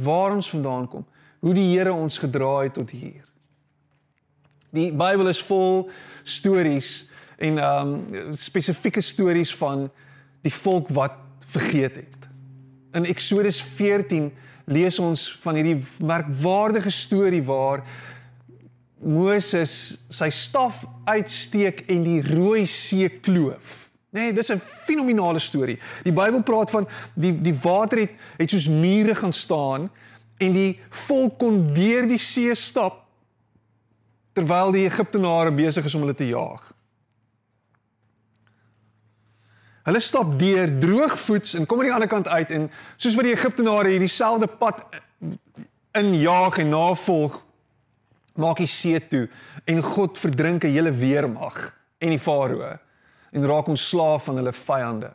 Waar 0.00 0.32
ons 0.32 0.48
vandaan 0.50 0.88
kom, 0.88 1.04
hoe 1.44 1.54
die 1.54 1.68
Here 1.74 1.92
ons 1.92 2.16
gedra 2.18 2.62
het 2.62 2.78
tot 2.80 2.90
hier. 2.90 3.28
Die 4.72 4.88
Bybel 4.92 5.28
is 5.28 5.42
vol 5.44 5.90
stories 6.24 7.09
en 7.40 7.58
ehm 7.58 7.92
um, 8.12 8.34
spesifieke 8.36 9.00
stories 9.00 9.54
van 9.56 9.88
die 10.44 10.52
volk 10.52 10.88
wat 10.88 11.16
vergeet 11.46 11.96
het. 11.96 12.28
In 12.92 13.04
Eksodus 13.04 13.62
14 13.62 14.32
lees 14.64 14.98
ons 14.98 15.38
van 15.42 15.56
hierdie 15.58 15.78
merkwaardige 16.04 16.90
storie 16.90 17.42
waar 17.42 17.84
Moses 19.00 19.74
sy 20.12 20.28
staf 20.30 20.84
uitsteek 21.08 21.86
en 21.88 22.04
die 22.04 22.20
Rooi 22.22 22.66
See 22.68 23.08
kloof. 23.24 23.88
Nee, 24.10 24.32
dis 24.32 24.50
'n 24.52 24.58
fenominale 24.60 25.38
storie. 25.38 25.78
Die 26.02 26.12
Bybel 26.12 26.42
praat 26.42 26.70
van 26.70 26.88
die 27.14 27.32
die 27.40 27.54
water 27.54 27.98
het 27.98 28.10
het 28.36 28.50
soos 28.50 28.68
mure 28.68 29.14
gaan 29.14 29.32
staan 29.32 29.90
en 30.38 30.52
die 30.52 30.80
volk 30.90 31.38
kon 31.38 31.72
deur 31.74 32.08
die 32.08 32.18
see 32.18 32.54
stap 32.54 33.06
terwyl 34.32 34.72
die 34.72 34.84
Egiptenare 34.84 35.52
besig 35.52 35.84
is 35.84 35.94
om 35.94 36.00
hulle 36.00 36.14
te 36.14 36.28
jaag. 36.28 36.72
Hulle 39.90 40.00
stap 40.00 40.36
deur 40.38 40.70
droogvoets 40.78 41.56
en 41.58 41.64
kom 41.66 41.80
aan 41.82 41.88
die 41.88 41.94
ander 41.96 42.08
kant 42.10 42.28
uit 42.30 42.50
en 42.54 42.68
soos 42.94 43.16
wat 43.18 43.26
die 43.26 43.34
Egiptenare 43.34 43.90
hierdie 43.90 44.12
selfde 44.12 44.46
pad 44.46 44.84
injaag 45.98 46.60
en 46.62 46.68
navolg 46.70 47.40
maak 48.38 48.60
die 48.62 48.70
see 48.70 49.00
toe 49.10 49.24
en 49.66 49.82
God 49.82 50.20
verdrink 50.22 50.62
'n 50.64 50.70
hele 50.76 50.92
weermag 50.94 51.58
en 51.98 52.14
die 52.14 52.22
farao 52.22 52.78
en 53.32 53.46
raak 53.50 53.66
ons 53.66 53.88
slaaf 53.88 54.24
van 54.24 54.36
hulle 54.36 54.52
vyande. 54.52 55.10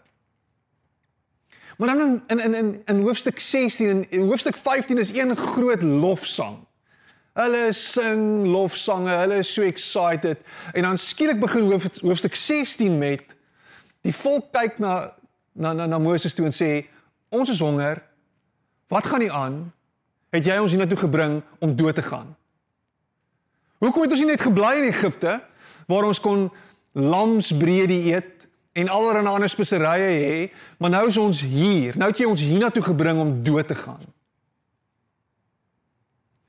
Maar 1.78 1.88
dan 1.88 2.22
in 2.28 2.40
in 2.40 2.54
in 2.54 2.82
in 2.86 3.02
hoofstuk 3.02 3.40
16 3.40 3.90
en 3.90 4.10
in 4.10 4.28
hoofstuk 4.28 4.58
15 4.58 4.98
is 4.98 5.16
een 5.16 5.36
groot 5.38 5.82
lofsang. 5.82 6.58
Hulle 7.34 7.72
sing 7.72 8.46
lofsange, 8.48 9.12
hulle 9.12 9.38
is 9.38 9.54
so 9.54 9.62
excited 9.62 10.38
en 10.74 10.82
dan 10.82 10.98
skielik 10.98 11.40
begin 11.40 11.72
hoof, 11.72 11.88
hoofstuk 12.02 12.36
16 12.36 12.98
met 12.98 13.36
die 14.06 14.14
volk 14.14 14.52
kyk 14.54 14.80
na 14.82 15.16
na 15.56 15.72
na, 15.74 15.88
na 15.88 16.00
Moses 16.02 16.36
toe 16.36 16.46
en 16.46 16.56
sê 16.56 16.86
ons 17.34 17.50
is 17.50 17.62
honger. 17.64 18.02
Wat 18.92 19.08
gaan 19.08 19.24
nie 19.24 19.32
aan? 19.32 19.62
Het 20.36 20.52
jy 20.52 20.58
ons 20.62 20.74
hiernatoe 20.76 21.00
gebring 21.00 21.40
om 21.64 21.76
dood 21.76 21.96
te 21.96 22.04
gaan? 22.06 22.36
Hoekom 23.84 24.06
het 24.06 24.14
ons 24.16 24.24
nie 24.24 24.34
net 24.34 24.44
gebly 24.44 24.74
in 24.82 24.90
Egipte 24.90 25.40
waar 25.90 26.08
ons 26.08 26.20
kon 26.20 26.50
lamsbrede 26.96 27.98
eet 28.12 28.48
en 28.76 28.92
allerlei 28.92 29.24
ander 29.32 29.50
speserye 29.50 30.08
hê, 30.12 30.40
maar 30.80 30.92
nou 30.92 31.06
is 31.08 31.18
ons 31.18 31.40
hier. 31.40 31.96
Nou 31.96 32.10
het 32.12 32.20
jy 32.20 32.28
ons 32.28 32.44
hiernatoe 32.44 32.84
gebring 32.84 33.22
om 33.24 33.38
dood 33.44 33.68
te 33.68 33.78
gaan. 33.80 34.04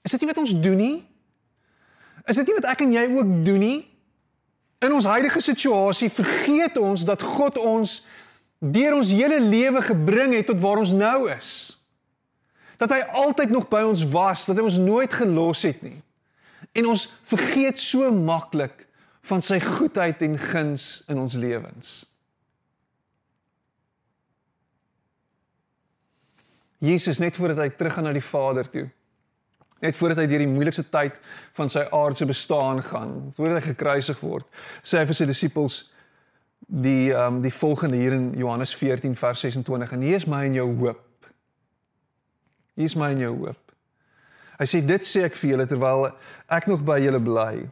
Is 0.06 0.14
dit 0.14 0.22
nie 0.22 0.30
wat 0.30 0.40
ons 0.42 0.54
doen 0.62 0.78
nie? 0.78 0.96
Is 2.26 2.38
dit 2.40 2.50
nie 2.50 2.56
wat 2.58 2.66
ek 2.72 2.82
en 2.82 2.94
jy 2.94 3.04
ook 3.14 3.30
doen 3.46 3.62
nie? 3.62 3.78
In 4.84 4.92
ons 4.92 5.08
huidige 5.08 5.40
situasie 5.40 6.10
vergeet 6.12 6.76
ons 6.76 7.04
dat 7.04 7.22
God 7.22 7.56
ons 7.58 8.04
deur 8.58 8.96
ons 8.96 9.12
hele 9.12 9.40
lewe 9.40 9.82
gebring 9.84 10.34
het 10.36 10.48
tot 10.50 10.60
waar 10.60 10.80
ons 10.82 10.92
nou 10.96 11.28
is. 11.32 11.50
Dat 12.76 12.92
hy 12.92 13.00
altyd 13.16 13.52
nog 13.52 13.68
by 13.72 13.82
ons 13.88 14.04
was, 14.12 14.44
dat 14.48 14.58
hy 14.58 14.66
ons 14.66 14.80
nooit 14.80 15.12
gelos 15.12 15.64
het 15.64 15.80
nie. 15.84 15.96
En 16.76 16.90
ons 16.92 17.06
vergeet 17.28 17.80
so 17.80 18.10
maklik 18.12 18.84
van 19.26 19.42
sy 19.42 19.58
goedheid 19.62 20.20
en 20.22 20.36
guns 20.38 21.04
in 21.10 21.18
ons 21.18 21.38
lewens. 21.40 21.96
Jesus 26.84 27.18
net 27.18 27.36
voordat 27.36 27.64
hy 27.64 27.70
teruggaan 27.72 28.04
na 28.04 28.12
die 28.12 28.24
Vader 28.24 28.68
toe. 28.70 28.84
Net 29.84 29.96
voordat 29.96 30.22
hy 30.22 30.28
deur 30.30 30.40
die 30.40 30.48
moeilikste 30.48 30.86
tyd 30.88 31.18
van 31.58 31.68
sy 31.72 31.82
aardse 31.92 32.26
bestaan 32.28 32.80
gaan, 32.84 33.12
voordat 33.36 33.60
hy 33.60 33.74
gekruisig 33.74 34.22
word, 34.24 34.48
sê 34.80 35.02
hy 35.02 35.08
vir 35.10 35.18
sy 35.18 35.28
disippels 35.28 35.76
die 36.66 37.12
ehm 37.12 37.36
um, 37.36 37.42
die 37.44 37.52
volgende 37.52 37.98
hier 38.00 38.16
in 38.16 38.30
Johannes 38.38 38.72
14 38.74 39.14
vers 39.20 39.44
26 39.44 39.92
en 39.92 40.02
hier 40.02 40.16
is 40.16 40.26
my 40.26 40.46
en 40.48 40.56
jou 40.56 40.66
hoop. 40.80 41.28
Hier 42.74 42.88
is 42.88 42.96
my 42.96 43.10
en 43.12 43.20
jou 43.20 43.34
hoop. 43.44 43.60
Hy 44.56 44.66
sê 44.66 44.80
dit 44.80 45.04
sê 45.04 45.26
ek 45.28 45.36
vir 45.36 45.52
julle 45.52 45.66
terwyl 45.68 46.08
ek 46.48 46.68
nog 46.70 46.82
by 46.84 46.96
julle 47.04 47.20
bly. 47.20 47.66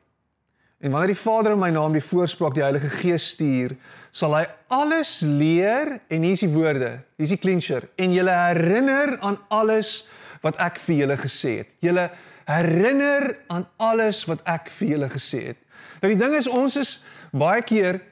En 0.84 0.92
wanneer 0.92 1.14
die 1.14 1.22
Vader 1.22 1.54
in 1.56 1.62
my 1.62 1.70
naam 1.72 1.96
die 1.96 2.04
voorspraak 2.04 2.52
die 2.54 2.62
Heilige 2.62 2.90
Gees 3.00 3.30
stuur, 3.32 3.72
sal 4.12 4.36
hy 4.36 4.44
alles 4.68 5.22
leer 5.24 5.96
en 6.12 6.26
hier 6.26 6.36
is 6.36 6.44
die 6.44 6.52
woorde, 6.52 6.98
hier 7.16 7.24
is 7.24 7.32
die 7.32 7.40
clincher 7.40 7.88
en 7.96 8.12
julle 8.12 8.36
herinner 8.36 9.16
aan 9.24 9.40
alles 9.48 10.02
wat 10.04 10.20
ek 10.60 10.76
vir 10.84 10.96
julle 11.00 11.16
gesê 11.16 11.52
het. 11.62 11.68
Julle 11.80 12.10
herinner 12.44 13.30
aan 13.48 13.64
alles 13.80 14.24
wat 14.28 14.42
ek 14.44 14.68
vir 14.76 14.88
julle 14.88 15.08
gesê 15.08 15.40
het. 15.52 15.60
Nou 16.02 16.12
die 16.12 16.20
ding 16.20 16.34
is 16.36 16.48
ons 16.50 16.76
is 16.76 16.92
baie 17.32 17.62
keer 17.64 18.02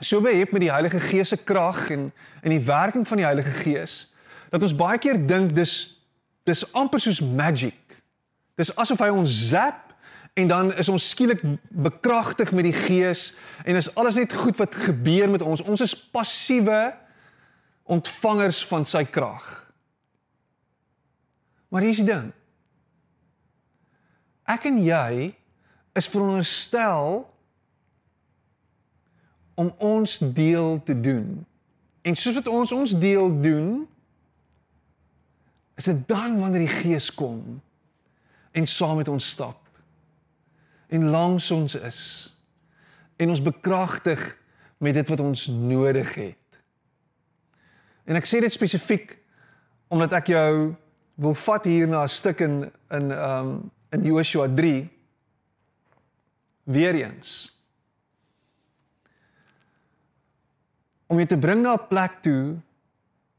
so 0.00 0.20
behep 0.24 0.52
met 0.52 0.64
die 0.64 0.72
Heilige 0.72 1.00
Gees 1.00 1.28
se 1.28 1.36
krag 1.36 1.90
en 1.92 2.08
in 2.42 2.54
die 2.56 2.64
werking 2.64 3.04
van 3.08 3.20
die 3.20 3.28
Heilige 3.28 3.52
Gees 3.60 4.14
dat 4.50 4.62
ons 4.62 4.76
baie 4.76 4.98
keer 4.98 5.20
dink 5.26 5.52
dis 5.54 5.94
dis 6.44 6.64
amper 6.76 7.00
soos 7.00 7.20
magic. 7.24 7.78
Dis 8.60 8.72
asof 8.76 9.00
hy 9.00 9.08
ons 9.12 9.32
zap 9.48 9.94
en 10.36 10.48
dan 10.50 10.72
is 10.74 10.88
ons 10.92 11.08
skielik 11.08 11.40
bekragtig 11.68 12.52
met 12.52 12.66
die 12.68 12.76
gees 12.76 13.36
en 13.64 13.78
is 13.78 13.88
alles 13.96 14.18
net 14.20 14.34
goed 14.34 14.58
wat 14.58 14.74
gebeur 14.74 15.30
met 15.30 15.42
ons. 15.42 15.62
Ons 15.62 15.80
is 15.80 15.94
passiewe 15.94 16.92
ontvangers 17.84 18.64
van 18.66 18.84
sy 18.88 19.04
krag. 19.04 19.63
Maar 21.74 21.82
hier 21.82 21.90
is 21.90 21.98
die 22.04 22.06
ding. 22.06 22.28
Ek 24.46 24.68
en 24.70 24.76
jy 24.78 25.32
is 25.98 26.06
veronderstel 26.06 27.24
om 29.58 29.72
ons 29.82 30.12
deel 30.36 30.78
te 30.86 30.94
doen. 30.94 31.40
En 32.06 32.14
soos 32.14 32.38
wat 32.38 32.46
ons 32.46 32.74
ons 32.76 32.94
deel 33.02 33.26
doen, 33.42 33.72
is 35.74 35.90
dit 35.90 36.04
dan 36.06 36.38
wanneer 36.38 36.62
die 36.62 36.76
Gees 36.76 37.10
kom 37.10 37.42
en 38.54 38.70
saam 38.70 39.00
met 39.02 39.10
ons 39.10 39.32
stap 39.34 39.58
en 40.94 41.10
langs 41.10 41.50
ons 41.50 41.74
is 41.74 42.00
en 43.18 43.34
ons 43.34 43.42
bekragtig 43.42 44.22
met 44.78 44.94
dit 44.94 45.10
wat 45.10 45.26
ons 45.26 45.46
nodig 45.50 46.14
het. 46.14 46.62
En 48.06 48.14
ek 48.14 48.30
sê 48.30 48.38
dit 48.46 48.54
spesifiek 48.54 49.18
omdat 49.90 50.14
ek 50.22 50.30
jou 50.36 50.54
wil 51.14 51.34
vat 51.34 51.64
hier 51.64 51.88
na 51.88 52.02
'n 52.02 52.08
stuk 52.08 52.40
in 52.40 52.72
in 52.90 53.10
um 53.10 53.70
in 53.90 54.02
Joshua 54.02 54.48
3 54.48 54.88
weer 56.64 56.94
eens. 56.94 57.62
Om 61.06 61.18
jy 61.18 61.26
te 61.26 61.38
bring 61.38 61.62
na 61.62 61.74
'n 61.74 61.86
plek 61.88 62.22
toe 62.22 62.56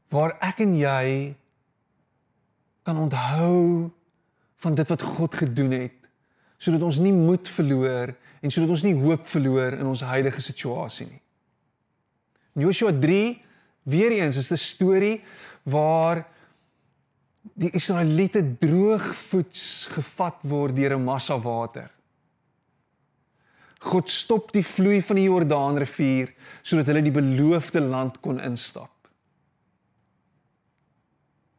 waar 0.08 0.36
ek 0.40 0.60
en 0.60 0.74
jy 0.74 1.36
kan 2.82 2.98
onthou 2.98 3.90
van 4.56 4.74
dit 4.74 4.88
wat 4.88 5.02
God 5.02 5.34
gedoen 5.34 5.70
het 5.70 5.92
sodat 6.56 6.82
ons 6.82 6.98
nie 6.98 7.12
moed 7.12 7.48
verloor 7.48 8.14
en 8.40 8.50
sodat 8.50 8.70
ons 8.70 8.82
nie 8.82 8.94
hoop 8.94 9.26
verloor 9.28 9.72
in 9.76 9.86
ons 9.86 10.00
huidige 10.00 10.40
situasie 10.40 11.06
nie. 11.06 11.20
In 12.56 12.62
Joshua 12.62 12.92
3 12.92 13.42
weer 13.82 14.14
eens 14.16 14.36
is 14.36 14.50
'n 14.50 14.56
storie 14.56 15.20
waar 15.62 16.24
die 17.54 17.70
Israeliete 17.70 18.42
droogvoets 18.58 19.86
gevat 19.94 20.42
word 20.42 20.76
deur 20.76 20.96
'n 20.96 21.04
massa 21.04 21.38
water. 21.38 21.90
God 23.78 24.10
stop 24.10 24.52
die 24.52 24.64
vloei 24.64 25.02
van 25.02 25.16
die 25.16 25.28
Jordaanrivier 25.28 26.32
sodat 26.62 26.86
hulle 26.86 27.02
die 27.02 27.14
beloofde 27.14 27.80
land 27.80 28.20
kon 28.20 28.40
instap. 28.40 28.90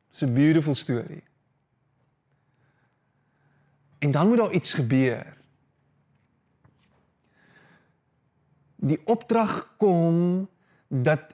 It's 0.10 0.24
a 0.24 0.28
beautiful 0.28 0.76
story. 0.76 1.22
En 4.00 4.12
dan 4.12 4.28
moet 4.28 4.38
daar 4.38 4.52
iets 4.52 4.74
gebeur. 4.74 5.38
Die 8.76 9.00
opdrag 9.06 9.76
kom 9.78 10.48
dat 10.88 11.34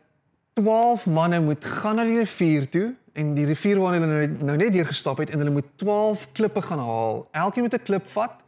12 0.53 1.05
manne 1.05 1.39
moet 1.41 1.65
gaan 1.65 1.95
na 1.95 2.03
die 2.03 2.17
rivier 2.17 2.69
toe 2.69 2.93
en 3.13 3.33
die 3.37 3.45
rivier 3.45 3.79
waar 3.79 3.93
hulle 3.93 4.07
nou, 4.09 4.27
nou 4.49 4.55
net 4.57 4.73
deur 4.73 4.89
gestap 4.89 5.19
het 5.21 5.33
en 5.33 5.41
hulle 5.43 5.53
moet 5.53 5.69
12 5.81 6.31
klippe 6.37 6.61
gaan 6.65 6.81
haal. 6.81 7.27
Elkeen 7.31 7.63
moet 7.67 7.73
'n 7.77 7.85
klip 7.85 8.07
vat 8.07 8.39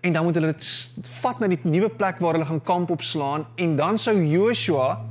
en 0.00 0.12
dan 0.12 0.24
moet 0.24 0.34
hulle 0.34 0.52
dit 0.52 1.10
vat 1.20 1.40
na 1.40 1.48
die 1.48 1.60
nuwe 1.62 1.90
plek 1.90 2.18
waar 2.18 2.32
hulle 2.32 2.48
gaan 2.48 2.62
kamp 2.62 2.90
opslaan 2.90 3.46
en 3.56 3.76
dan 3.76 3.98
sou 3.98 4.16
Joshua 4.24 5.04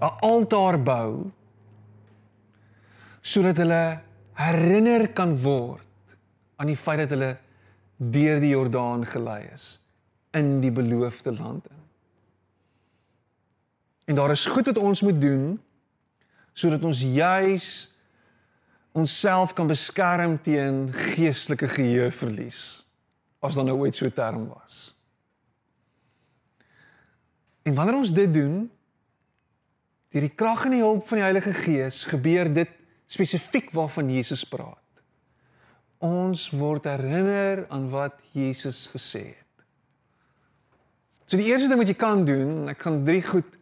'n 0.00 0.12
altaar 0.20 0.82
bou 0.82 1.30
sodat 3.20 3.56
hulle 3.56 4.00
herinner 4.32 5.08
kan 5.12 5.36
word 5.42 5.86
aan 6.56 6.66
die 6.66 6.76
feit 6.76 6.98
dat 6.98 7.10
hulle 7.10 7.36
deur 7.96 8.40
die 8.40 8.54
Jordaan 8.54 9.04
gelei 9.06 9.48
is 9.52 9.86
in 10.32 10.60
die 10.60 10.70
beloofde 10.70 11.32
land 11.32 11.66
in. 11.66 11.82
En 14.04 14.14
daar 14.14 14.30
is 14.30 14.46
goed 14.46 14.66
wat 14.66 14.78
ons 14.78 15.02
moet 15.02 15.20
doen 15.20 15.60
sodat 16.52 16.84
ons 16.84 17.00
juis 17.02 17.97
onsself 18.98 19.54
kan 19.56 19.66
beskerm 19.70 20.36
teen 20.42 20.88
geestelike 20.92 21.68
geheueverlies 21.68 22.62
as 23.44 23.54
dan 23.54 23.68
nou 23.70 23.78
ooit 23.78 23.96
so 23.96 24.06
'n 24.06 24.12
term 24.12 24.48
was. 24.48 24.98
En 27.62 27.74
wanneer 27.74 27.96
ons 27.96 28.12
dit 28.12 28.32
doen 28.34 28.70
deur 30.08 30.20
die 30.20 30.34
krag 30.34 30.64
en 30.64 30.70
die 30.70 30.82
hulp 30.82 31.06
van 31.06 31.18
die 31.18 31.24
Heilige 31.24 31.52
Gees 31.52 32.04
gebeur 32.04 32.52
dit 32.52 32.70
spesifiek 33.06 33.70
waarvan 33.70 34.10
Jesus 34.10 34.44
praat 34.44 34.78
ons 35.98 36.50
word 36.54 36.84
herinner 36.84 37.66
aan 37.68 37.88
wat 37.90 38.20
Jesus 38.32 38.86
gesê 38.86 39.34
het. 39.34 39.64
So 41.26 41.36
die 41.36 41.50
eerste 41.50 41.68
ding 41.68 41.80
wat 41.80 41.90
jy 41.90 41.96
kan 41.98 42.24
doen, 42.24 42.68
ek 42.70 42.86
gaan 42.86 43.02
3 43.04 43.22
goed 43.22 43.56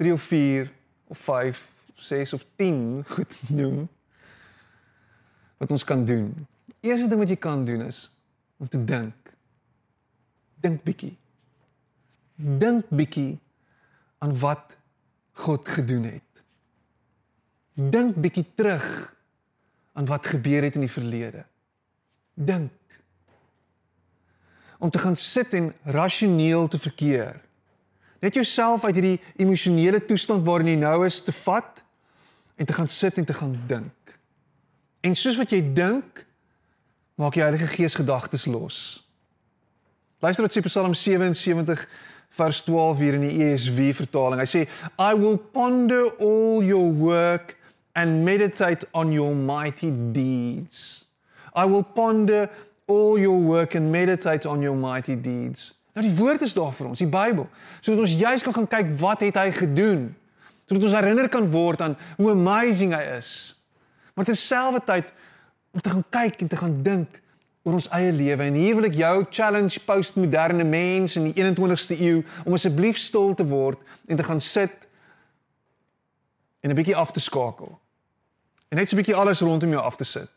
3 0.00 0.12
of 0.12 0.22
4 0.22 0.70
of 1.12 1.18
5 1.18 1.60
of 1.94 2.00
6 2.02 2.32
of 2.32 2.46
10 2.56 3.04
goed 3.06 3.36
noem 3.60 3.88
wat 5.62 5.70
ons 5.70 5.86
kan 5.86 6.02
doen. 6.04 6.32
Die 6.66 6.90
eerste 6.90 7.06
ding 7.06 7.22
wat 7.22 7.30
jy 7.30 7.38
kan 7.38 7.62
doen 7.66 7.84
is 7.86 8.08
om 8.58 8.68
te 8.68 8.80
dink. 8.82 9.30
Dink 10.62 10.82
bietjie. 10.82 11.14
Dink 12.34 12.90
bietjie 12.90 13.36
aan 14.22 14.34
wat 14.42 14.74
God 15.38 15.68
gedoen 15.70 16.08
het. 16.10 16.42
Dink 17.78 18.18
bietjie 18.18 18.44
terug 18.58 18.86
aan 19.94 20.08
wat 20.10 20.26
gebeur 20.26 20.66
het 20.66 20.74
in 20.78 20.86
die 20.86 20.92
verlede 20.92 21.46
dink. 22.34 22.72
Om 24.78 24.90
te 24.90 24.98
gaan 24.98 25.16
sit 25.16 25.52
en 25.54 25.74
rasioneel 25.82 26.68
te 26.68 26.78
verkeer. 26.78 27.40
Net 28.18 28.34
jouself 28.34 28.84
uit 28.84 28.94
hierdie 28.94 29.20
emosionele 29.36 30.04
toestand 30.04 30.46
waarin 30.46 30.72
jy 30.72 30.78
nou 30.80 31.04
is 31.06 31.20
te 31.22 31.34
vat 31.42 31.82
en 32.56 32.66
te 32.66 32.72
gaan 32.72 32.88
sit 32.88 33.18
en 33.18 33.24
te 33.24 33.34
gaan 33.34 33.56
dink. 33.66 34.18
En 35.02 35.16
soos 35.18 35.38
wat 35.40 35.50
jy 35.50 35.60
dink, 35.74 36.22
maak 37.18 37.36
jy 37.36 37.42
Heilige 37.46 37.70
Gees 37.74 37.98
gedagtes 37.98 38.46
los. 38.46 38.78
Luister 40.22 40.46
wat 40.46 40.54
sê 40.54 40.62
Psalm 40.62 40.94
77 40.94 41.86
vers 42.38 42.62
12 42.64 43.00
hier 43.02 43.16
in 43.18 43.24
die 43.26 43.42
ESV 43.44 43.90
vertaling. 43.98 44.40
Hy 44.40 44.48
sê 44.48 44.62
I 44.94 45.12
will 45.18 45.36
ponder 45.36 46.06
all 46.22 46.62
your 46.64 46.92
work 46.94 47.56
and 47.98 48.22
meditate 48.24 48.86
on 48.94 49.12
your 49.12 49.34
mighty 49.34 49.90
deeds. 50.14 51.04
I 51.52 51.66
will 51.66 51.82
ponder 51.82 52.48
all 52.86 53.18
your 53.18 53.36
work 53.36 53.74
and 53.74 53.92
meditate 53.92 54.46
on 54.48 54.62
your 54.62 54.76
mighty 54.78 55.18
deeds. 55.18 55.72
Nou 55.92 56.06
die 56.06 56.14
woord 56.16 56.46
is 56.46 56.54
daar 56.56 56.72
vir 56.72 56.88
ons, 56.88 57.02
die 57.02 57.10
Bybel, 57.10 57.44
sodat 57.82 58.06
ons 58.06 58.14
juis 58.16 58.44
kan 58.46 58.54
gaan 58.56 58.70
kyk 58.78 58.94
wat 59.02 59.26
het 59.26 59.36
hy 59.36 59.50
gedoen. 59.52 60.06
Sodat 60.64 60.86
ons 60.88 60.96
herinner 60.96 61.28
kan 61.28 61.50
word 61.52 61.82
aan 61.84 61.98
hoe 62.16 62.30
amazing 62.32 62.94
hy 62.96 63.02
is. 63.18 63.32
Maar 64.14 64.24
terselfdertyd 64.24 65.12
om 65.70 65.80
te 65.80 65.90
gaan 65.90 66.04
kyk 66.10 66.40
en 66.40 66.48
te 66.48 66.56
gaan 66.56 66.82
dink 66.82 67.20
oor 67.62 67.78
ons 67.78 67.88
eie 67.94 68.12
lewe 68.12 68.42
en 68.42 68.56
hier 68.58 68.74
wil 68.74 68.88
ek 68.88 68.96
jou 68.98 69.14
challenge 69.30 69.80
postmoderne 69.86 70.64
mens 70.66 71.14
in 71.16 71.28
die 71.30 71.36
21ste 71.38 71.98
eeu 71.98 72.22
om 72.44 72.56
asseblief 72.56 72.98
stil 72.98 73.36
te 73.38 73.46
word 73.46 73.80
en 74.10 74.18
te 74.18 74.26
gaan 74.26 74.42
sit 74.42 74.74
en 76.62 76.70
'n 76.70 76.78
bietjie 76.78 76.96
af 76.96 77.10
te 77.10 77.20
skakel. 77.20 77.78
En 78.68 78.78
net 78.78 78.88
so 78.88 78.96
'n 78.96 79.02
bietjie 79.02 79.16
alles 79.16 79.40
rondom 79.40 79.70
jou 79.70 79.82
af 79.82 79.96
te 79.96 80.04
sit 80.04 80.30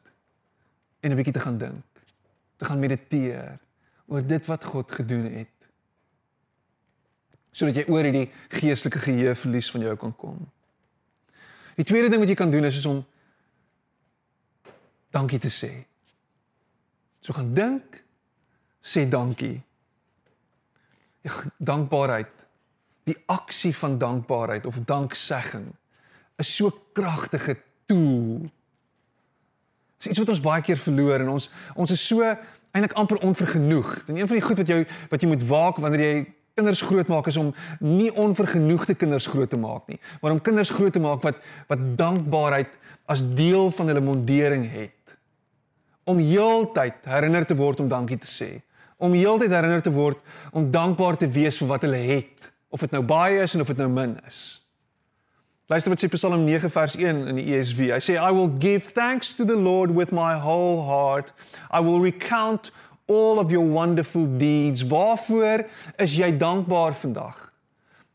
en 1.00 1.12
'n 1.12 1.16
bietjie 1.16 1.34
te 1.34 1.40
gaan 1.40 1.58
dink, 1.58 1.86
te 2.58 2.66
gaan 2.66 2.80
mediteer 2.80 3.60
oor 4.08 4.28
dit 4.28 4.46
wat 4.46 4.64
God 4.64 4.92
gedoen 4.92 5.32
het. 5.32 5.50
Sodat 7.52 7.76
jy 7.76 7.86
oor 7.88 8.04
hierdie 8.04 8.32
geestelike 8.50 9.00
geheue 9.00 9.36
verlies 9.36 9.72
van 9.72 9.82
jou 9.82 9.96
kan 9.96 10.16
kom. 10.16 10.52
Die 11.76 11.86
tweede 11.86 12.10
ding 12.10 12.20
wat 12.20 12.30
jy 12.30 12.36
kan 12.36 12.52
doen 12.52 12.64
is, 12.64 12.78
is 12.78 12.86
om 12.86 13.06
dankie 15.16 15.40
te 15.40 15.52
sê. 15.54 15.72
So 17.24 17.34
gaan 17.34 17.54
dink, 17.58 18.02
sê 18.84 19.06
dankie. 19.10 19.58
Ja, 21.26 21.40
dankbaarheid. 21.58 22.32
Die 23.10 23.18
aksie 23.30 23.74
van 23.78 23.98
dankbaarheid 24.02 24.66
of 24.66 24.82
danksegging 24.86 25.72
is 26.42 26.52
so 26.56 26.70
kragtige 26.94 27.58
tool. 27.86 28.46
Dis 29.98 30.12
iets 30.12 30.22
wat 30.22 30.34
ons 30.34 30.44
baie 30.44 30.64
keer 30.66 30.80
verloor 30.82 31.24
en 31.24 31.36
ons 31.38 31.50
ons 31.74 31.94
is 31.94 32.08
so 32.08 32.26
eintlik 32.76 32.96
amper 33.00 33.22
onvergenoegd. 33.26 34.10
En 34.10 34.18
een 34.18 34.28
van 34.28 34.38
die 34.38 34.46
goed 34.46 34.60
wat 34.62 34.74
jy 34.74 34.82
wat 35.14 35.22
jy 35.22 35.30
moet 35.32 35.46
waak 35.50 35.80
wanneer 35.82 36.06
jy 36.06 36.18
kinders 36.56 36.82
grootmaak 36.88 37.28
is 37.28 37.38
om 37.38 37.54
nie 37.84 38.12
onvergenoegde 38.16 38.96
kinders 38.96 39.28
groot 39.28 39.50
te 39.52 39.60
maak 39.60 39.88
nie, 39.92 40.00
maar 40.22 40.32
om 40.32 40.42
kinders 40.42 40.72
groot 40.72 40.94
te 40.94 41.04
maak 41.04 41.24
wat 41.26 41.42
wat 41.72 41.82
dankbaarheid 42.00 42.78
as 43.12 43.24
deel 43.38 43.72
van 43.76 43.92
hulle 43.92 44.04
mondering 44.04 44.66
het. 44.72 45.05
Om 46.06 46.22
heeltyd 46.22 47.06
herinner 47.10 47.46
te 47.46 47.58
word 47.58 47.82
om 47.82 47.90
dankie 47.90 48.18
te 48.22 48.30
sê. 48.30 48.50
Om 48.98 49.16
heeltyd 49.18 49.52
herinner 49.52 49.82
te 49.82 49.94
word 49.94 50.22
om 50.54 50.70
dankbaar 50.72 51.18
te 51.18 51.30
wees 51.30 51.58
vir 51.62 51.72
wat 51.74 51.88
hulle 51.88 52.04
het, 52.14 52.52
of 52.70 52.84
dit 52.84 52.94
nou 52.96 53.02
baie 53.06 53.42
is 53.42 53.56
en 53.56 53.64
of 53.64 53.72
dit 53.72 53.82
nou 53.82 53.90
min 53.92 54.16
is. 54.28 54.44
Luister 55.72 55.90
wat 55.90 56.04
sê 56.04 56.08
Psalm 56.14 56.44
9 56.46 56.70
vers 56.70 56.94
1 57.00 57.24
in 57.32 57.40
die 57.40 57.48
ESV. 57.58 57.88
Hy 57.96 58.02
sê 58.04 58.20
I 58.22 58.30
will 58.36 58.52
give 58.62 58.94
thanks 58.94 59.34
to 59.34 59.48
the 59.50 59.58
Lord 59.58 59.96
with 59.98 60.14
my 60.14 60.36
whole 60.38 60.84
heart. 60.86 61.32
I 61.74 61.82
will 61.82 61.98
recount 62.04 62.70
all 63.10 63.42
of 63.42 63.50
your 63.50 63.66
wonderful 63.66 64.28
deeds. 64.38 64.86
Waarvoor 64.86 65.66
is 65.98 66.14
jy 66.20 66.30
dankbaar 66.38 66.94
vandag? 67.00 67.40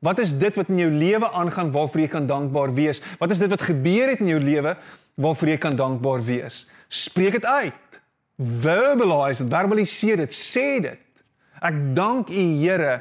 Wat 0.01 0.23
is 0.23 0.31
dit 0.39 0.57
wat 0.57 0.71
in 0.71 0.79
jou 0.81 0.91
lewe 0.95 1.29
aangaan 1.37 1.73
waarvoor 1.75 2.01
jy 2.01 2.09
kan 2.15 2.27
dankbaar 2.31 2.71
wees? 2.75 3.03
Wat 3.19 3.35
is 3.35 3.43
dit 3.43 3.51
wat 3.51 3.67
gebeur 3.67 4.15
het 4.15 4.23
in 4.23 4.31
jou 4.31 4.41
lewe 4.41 4.77
waarvoor 5.21 5.53
jy 5.53 5.59
kan 5.61 5.77
dankbaar 5.77 6.25
wees? 6.25 6.65
Spreek 6.89 7.39
dit 7.39 7.47
uit. 7.47 8.01
Verbalize 8.41 9.45
dit, 9.45 9.53
verbaliseer 9.53 10.25
dit, 10.25 10.35
sê 10.35 10.81
dit. 10.81 11.25
Ek 11.61 11.77
dank 11.95 12.33
U 12.33 12.47
Here 12.63 13.01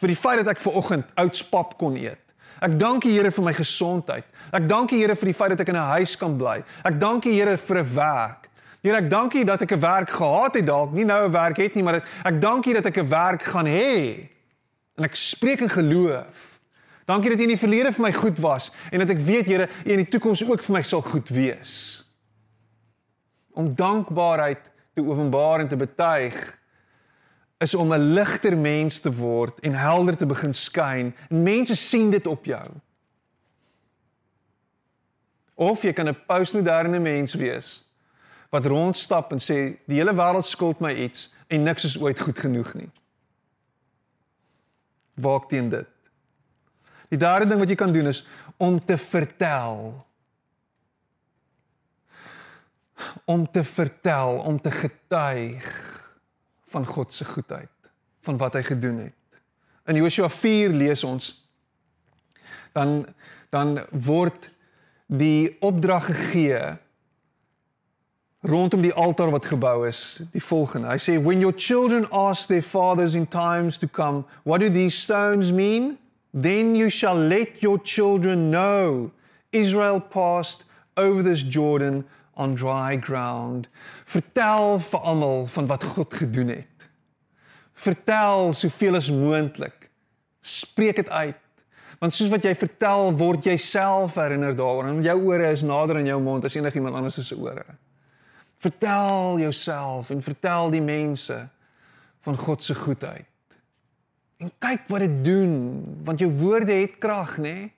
vir 0.00 0.12
die 0.12 0.18
feit 0.18 0.42
dat 0.42 0.52
ek 0.54 0.60
ver 0.60 0.76
oggend 0.76 1.12
oudspap 1.20 1.78
kon 1.80 1.96
eet. 1.96 2.20
Ek 2.60 2.78
dank 2.78 3.04
U 3.04 3.10
Here 3.10 3.32
vir 3.32 3.44
my 3.44 3.54
gesondheid. 3.56 4.26
Ek 4.52 4.68
dank 4.68 4.92
U 4.92 4.96
Here 4.96 5.16
vir 5.16 5.32
die 5.32 5.36
feit 5.36 5.54
dat 5.56 5.60
ek 5.64 5.72
in 5.72 5.80
'n 5.80 5.92
huis 5.98 6.16
kan 6.16 6.36
bly. 6.36 6.62
Ek 6.84 7.00
dank 7.00 7.24
U 7.24 7.32
Here 7.32 7.56
vir 7.56 7.78
'n 7.78 7.94
werk. 7.94 8.44
Here, 8.84 9.00
ek 9.00 9.08
dank 9.08 9.32
U 9.32 9.44
dat 9.44 9.62
ek 9.62 9.72
'n 9.72 9.80
werk 9.80 10.10
gehad 10.10 10.54
het 10.54 10.66
dalk, 10.66 10.92
nie 10.92 11.04
nou 11.04 11.24
'n 11.24 11.32
werk 11.32 11.56
het 11.56 11.74
nie, 11.74 11.82
maar 11.82 12.04
ek 12.24 12.40
dank 12.40 12.66
U 12.66 12.72
dat 12.72 12.86
ek 12.86 12.98
'n 12.98 13.08
werk 13.08 13.42
gaan 13.42 13.66
hê. 13.66 14.28
En 14.98 15.04
ek 15.04 15.14
spreek 15.14 15.60
in 15.60 15.70
geloof. 15.70 16.53
Dankie 17.04 17.30
dat 17.30 17.38
U 17.38 17.42
in 17.42 17.52
die 17.52 17.60
verlede 17.60 17.92
vir 17.92 18.02
my 18.06 18.12
goed 18.12 18.38
was 18.40 18.70
en 18.90 18.98
dat 19.04 19.10
ek 19.10 19.20
weet 19.20 19.46
Here, 19.46 19.68
U 19.84 19.90
in 19.90 20.04
die 20.04 20.08
toekoms 20.08 20.44
ook 20.44 20.62
vir 20.64 20.78
my 20.78 20.82
sal 20.82 21.02
goed 21.04 21.28
wees. 21.28 21.72
Om 23.52 23.74
dankbaarheid 23.74 24.70
te 24.94 25.04
openbaar 25.04 25.60
en 25.60 25.68
te 25.68 25.76
betuig 25.76 26.38
is 27.58 27.74
om 27.74 27.92
'n 27.92 28.14
ligter 28.14 28.56
mens 28.56 28.98
te 28.98 29.12
word 29.12 29.60
en 29.60 29.74
helder 29.74 30.16
te 30.16 30.26
begin 30.26 30.54
skyn. 30.54 31.14
Mense 31.28 31.76
sien 31.76 32.10
dit 32.10 32.26
op 32.26 32.44
jou. 32.44 32.66
Of 35.54 35.82
jy 35.82 35.92
kan 35.92 36.08
'n 36.08 36.24
postmoderne 36.26 36.98
mens 36.98 37.34
wees 37.34 37.84
wat 38.50 38.66
rondstap 38.66 39.32
en 39.32 39.38
sê 39.38 39.78
die 39.86 39.98
hele 39.98 40.14
wêreld 40.14 40.46
skuld 40.46 40.80
my 40.80 40.92
iets 40.94 41.34
en 41.46 41.62
niks 41.62 41.84
is 41.84 41.98
ooit 42.00 42.20
goed 42.20 42.38
genoeg 42.38 42.74
nie. 42.74 42.90
Waak 45.14 45.48
teen 45.48 45.68
dit. 45.68 45.93
Die 47.12 47.20
derde 47.20 47.48
ding 47.50 47.60
wat 47.60 47.70
jy 47.70 47.76
kan 47.78 47.92
doen 47.92 48.10
is 48.10 48.22
om 48.56 48.78
te 48.80 48.98
vertel. 48.98 49.92
Om 53.24 53.50
te 53.50 53.64
vertel, 53.64 54.38
om 54.46 54.60
te 54.60 54.70
getuig 54.70 55.66
van 56.74 56.86
God 56.86 57.12
se 57.14 57.24
goedheid, 57.24 57.90
van 58.26 58.38
wat 58.40 58.56
hy 58.58 58.62
gedoen 58.66 58.98
het. 59.06 59.40
In 59.86 59.98
Joshua 60.00 60.28
4 60.28 60.72
lees 60.72 61.04
ons 61.04 61.32
dan 62.74 63.04
dan 63.54 63.78
word 63.90 64.48
die 65.06 65.54
opdrag 65.62 66.08
gegee 66.10 66.74
rondom 68.44 68.82
die 68.84 68.92
altaar 68.92 69.30
wat 69.30 69.46
gebou 69.46 69.86
is, 69.88 70.20
die 70.34 70.42
volgende. 70.42 70.90
Hy 70.90 70.98
sê 71.00 71.14
when 71.22 71.40
your 71.40 71.54
children 71.56 72.04
ask 72.12 72.48
their 72.50 72.64
fathers 72.64 73.14
in 73.14 73.26
times 73.30 73.78
to 73.78 73.88
come, 73.88 74.24
what 74.42 74.60
do 74.60 74.68
these 74.68 74.98
stones 74.98 75.52
mean? 75.52 75.94
Then 76.34 76.74
you 76.74 76.90
shall 76.90 77.14
let 77.14 77.62
your 77.62 77.78
children 77.78 78.50
know 78.50 79.12
Israel 79.52 80.00
passed 80.00 80.64
over 80.96 81.22
this 81.22 81.42
Jordan 81.42 82.04
on 82.36 82.54
dry 82.54 82.96
ground. 82.96 83.68
Vertel 84.04 84.80
vir 84.82 85.00
almal 85.00 85.46
van 85.46 85.66
wat 85.70 85.84
God 85.84 86.14
gedoen 86.14 86.48
het. 86.48 86.88
Vertel 87.74 88.52
soveel 88.52 88.98
as 88.98 89.10
moontlik. 89.10 89.90
Spreek 90.40 90.96
dit 90.96 91.08
uit. 91.08 91.38
Want 92.02 92.14
soos 92.14 92.32
wat 92.32 92.42
jy 92.44 92.54
vertel, 92.58 93.12
word 93.16 93.46
jy 93.46 93.54
self 93.56 94.18
herinner 94.18 94.56
daaroor 94.58 94.90
en 94.90 95.02
jou 95.06 95.16
ore 95.30 95.52
is 95.54 95.62
nader 95.62 96.00
aan 96.00 96.10
jou 96.10 96.18
mond 96.20 96.44
as 96.44 96.56
enigiemand 96.58 96.98
anders 96.98 97.20
se 97.22 97.38
ore. 97.38 97.64
Vertel 98.58 99.38
jouself 99.38 100.10
en 100.10 100.22
vertel 100.22 100.74
die 100.74 100.82
mense 100.82 101.38
van 102.26 102.36
God 102.36 102.62
se 102.62 102.74
goedheid. 102.74 103.28
En 104.44 104.50
kyk 104.62 104.84
wat 104.92 105.04
dit 105.04 105.14
doen, 105.24 105.54
want 106.04 106.20
jou 106.20 106.28
woorde 106.40 106.74
het 106.82 106.98
krag, 107.00 107.38
nê? 107.40 107.54
Nee? 107.54 107.72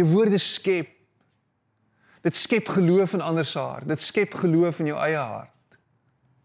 Jou 0.00 0.06
woorde 0.14 0.38
skep. 0.40 0.88
Dit 2.24 2.36
skep 2.36 2.68
geloof 2.72 3.12
in 3.16 3.24
ander 3.24 3.44
se 3.44 3.60
hart. 3.60 3.88
Dit 3.88 4.00
skep 4.00 4.34
geloof 4.40 4.80
in 4.80 4.92
jou 4.92 4.96
eie 5.00 5.20
hart. 5.20 5.76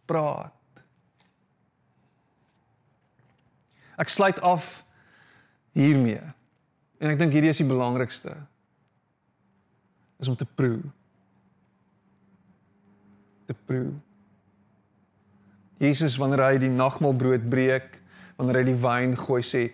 Praat. 0.09 0.51
Ek 3.99 4.11
sluit 4.11 4.41
af 4.43 4.83
hiermee. 5.75 6.19
En 6.99 7.13
ek 7.13 7.19
dink 7.19 7.35
hierdie 7.35 7.53
is 7.53 7.63
die 7.63 7.69
belangrikste. 7.69 8.35
Is 10.19 10.31
om 10.31 10.35
te 10.35 10.47
proe 10.47 10.83
te 13.45 13.55
proe. 13.65 13.93
Jesus 15.81 16.17
wanneer 16.17 16.43
hy 16.45 16.59
die 16.65 16.71
nagmaalbrood 16.71 17.45
breek, 17.51 17.99
wanneer 18.35 18.61
hy 18.61 18.65
die 18.69 18.81
wyn 18.83 19.15
gooi 19.19 19.41
sê 19.45 19.67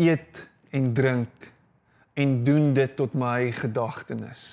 eet 0.00 0.42
en 0.72 0.92
drink 0.94 1.48
en 2.18 2.36
doen 2.44 2.72
dit 2.76 2.96
tot 2.96 3.14
my 3.16 3.50
gedagtenis. 3.56 4.44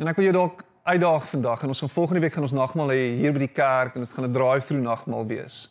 En 0.00 0.10
ek 0.10 0.18
wil 0.18 0.30
jou 0.30 0.36
dalk 0.36 0.64
uitdaag 0.88 1.26
vandag 1.30 1.62
en 1.62 1.72
ons 1.74 1.82
gaan 1.84 1.92
volgende 1.92 2.22
week 2.24 2.34
gaan 2.34 2.46
ons 2.46 2.56
nagmaal 2.56 2.92
hê 2.94 3.02
hier 3.20 3.34
by 3.36 3.44
die 3.44 3.52
kerk 3.52 3.94
en 3.94 4.04
dit 4.04 4.14
gaan 4.14 4.26
'n 4.26 4.32
drive-through 4.32 4.82
nagmaal 4.82 5.26
wees. 5.26 5.68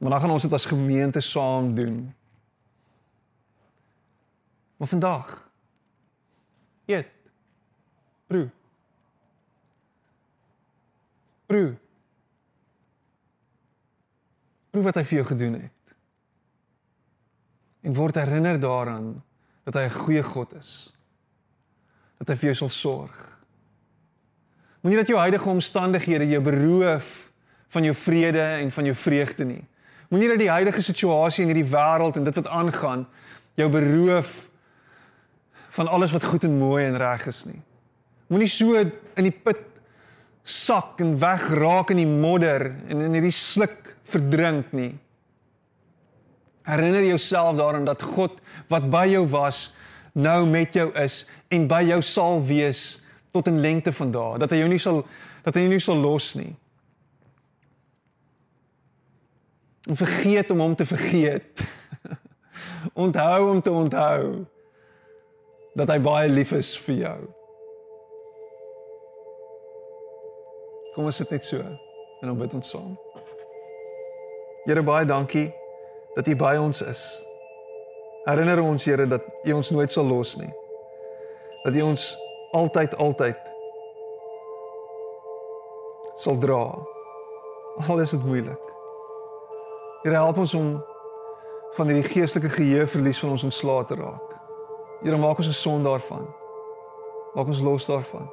Maar 0.00 0.10
dan 0.10 0.20
gaan 0.20 0.30
ons 0.30 0.42
dit 0.42 0.52
as 0.52 0.66
gemeente 0.66 1.20
saam 1.20 1.74
doen. 1.74 2.14
Maar 4.76 4.88
vandag 4.88 5.48
eet 6.86 7.08
proe 8.26 8.50
Proe. 11.46 11.76
Proe 14.76 14.84
wat 14.84 14.98
hy 15.00 15.06
vir 15.08 15.16
jou 15.22 15.28
gedoen 15.30 15.54
het. 15.56 15.92
En 17.88 17.94
word 17.96 18.18
herinner 18.20 18.58
daaraan 18.60 19.22
dat 19.64 19.74
hy 19.74 19.84
'n 19.88 20.00
goeie 20.04 20.22
God 20.22 20.52
is. 20.52 20.92
Dat 22.18 22.28
hy 22.28 22.34
vir 22.36 22.52
jou 22.52 22.54
sal 22.54 22.68
sorg. 22.68 23.38
Moenie 24.80 24.98
dat 25.00 25.08
jou 25.08 25.18
huidige 25.18 25.48
omstandighede 25.48 26.28
jou 26.28 26.42
beroof 26.42 27.32
van 27.68 27.84
jou 27.84 27.94
vrede 27.94 28.42
en 28.60 28.70
van 28.70 28.84
jou 28.84 28.94
vreugde 28.94 29.44
nie. 29.44 29.64
Moenie 30.08 30.28
dat 30.28 30.38
die 30.38 30.50
huidige 30.50 30.82
situasie 30.82 31.44
in 31.44 31.54
hierdie 31.54 31.72
wêreld 31.72 32.16
en 32.16 32.24
dit 32.24 32.34
wat 32.34 32.48
aangaan 32.48 33.06
jou 33.54 33.70
beroof 33.70 34.48
van 35.68 35.88
alles 35.88 36.12
wat 36.12 36.24
goed 36.24 36.44
en 36.44 36.58
mooi 36.58 36.84
en 36.84 36.96
reg 36.96 37.26
is 37.26 37.44
nie. 37.44 37.62
Moenie 38.26 38.48
so 38.48 38.74
in 39.14 39.24
die 39.24 39.40
put 39.42 39.56
sak 40.46 41.00
en 41.02 41.16
wegraak 41.18 41.90
in 41.90 41.98
die 41.98 42.08
modder 42.08 42.68
en 42.86 43.02
in 43.08 43.16
hierdie 43.18 43.34
sluk 43.34 43.96
verdrink 44.06 44.70
nie. 44.76 44.92
Herinner 46.66 47.02
jouself 47.06 47.56
daaraan 47.58 47.86
dat 47.86 48.02
God 48.02 48.38
wat 48.70 48.86
by 48.90 49.06
jou 49.10 49.24
was, 49.30 49.72
nou 50.14 50.44
met 50.46 50.74
jou 50.74 50.86
is 51.02 51.24
en 51.50 51.66
by 51.70 51.82
jou 51.90 51.98
sal 52.02 52.38
wees 52.46 52.84
tot 53.34 53.50
in 53.50 53.60
lengte 53.60 53.92
van 53.92 54.12
dae, 54.14 54.38
dat 54.42 54.54
hy 54.54 54.62
jou 54.62 54.70
nie 54.70 54.82
sal 54.82 55.02
dat 55.46 55.54
hy 55.54 55.62
jou 55.62 55.70
nie 55.70 55.82
sal 55.82 56.00
los 56.02 56.32
nie. 56.34 56.50
En 59.86 59.98
vergeet 59.98 60.50
om 60.50 60.62
hom 60.64 60.74
te 60.74 60.86
vergeet. 60.88 61.62
onthou 63.04 63.50
om 63.52 63.60
te 63.62 63.70
onthou 63.70 64.46
dat 65.78 65.92
hy 65.92 65.98
baie 66.02 66.30
lief 66.32 66.54
is 66.56 66.72
vir 66.86 66.96
jou. 67.04 67.18
Kom 70.96 71.04
ons 71.04 71.18
sit 71.20 71.28
net 71.30 71.44
so 71.44 71.60
en 71.60 72.30
dan 72.30 72.38
bid 72.40 72.54
ons 72.56 72.70
saam. 72.72 72.94
Here 74.64 74.80
baie 74.82 75.04
dankie 75.04 75.50
dat 76.16 76.28
U 76.32 76.36
by 76.40 76.54
ons 76.56 76.80
is. 76.80 77.02
Herinner 78.24 78.62
ons 78.64 78.86
Here 78.88 79.04
dat 79.06 79.26
U 79.44 79.58
ons 79.58 79.70
nooit 79.76 79.92
sal 79.92 80.08
los 80.08 80.32
nie. 80.40 80.48
Dat 81.66 81.76
U 81.76 81.82
ons 81.90 82.06
altyd 82.56 82.96
altyd 82.96 83.52
sal 86.16 86.40
dra. 86.40 86.62
Al 87.84 88.00
is 88.00 88.16
dit 88.16 88.24
moeilik. 88.24 88.72
Here 90.00 90.16
help 90.16 90.40
ons 90.40 90.56
om 90.56 90.78
van 91.76 91.92
hierdie 91.92 92.08
geestelike 92.08 92.54
geheue 92.56 92.88
verlies 92.88 93.20
van 93.20 93.36
ons 93.36 93.44
ontslae 93.44 93.84
te 93.84 94.00
raak. 94.00 94.32
Here 95.04 95.20
maak 95.20 95.44
ons 95.44 95.52
'n 95.52 95.60
son 95.60 95.84
daarvan. 95.84 96.24
Maak 97.34 97.52
ons 97.52 97.60
los 97.60 97.86
daarvan. 97.86 98.24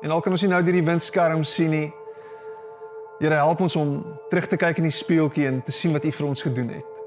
En 0.00 0.10
al 0.10 0.20
kan 0.20 0.32
ons 0.32 0.42
nie 0.42 0.50
nou 0.50 0.62
deur 0.62 0.72
die 0.72 0.84
windskerm 0.84 1.44
sien 1.44 1.70
nie. 1.70 1.92
Here 3.18 3.34
help 3.34 3.60
ons 3.60 3.74
om 3.76 3.96
terug 4.30 4.46
te 4.46 4.56
kyk 4.56 4.78
in 4.78 4.86
die 4.86 4.94
spieeltjie 4.94 5.48
en 5.48 5.62
te 5.66 5.74
sien 5.74 5.94
wat 5.94 6.04
U 6.06 6.12
vir 6.14 6.26
ons 6.28 6.42
gedoen 6.42 6.68
het. 6.76 6.98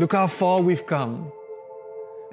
Look 0.00 0.14
how 0.16 0.28
far 0.28 0.62
we've 0.64 0.84
come. 0.88 1.28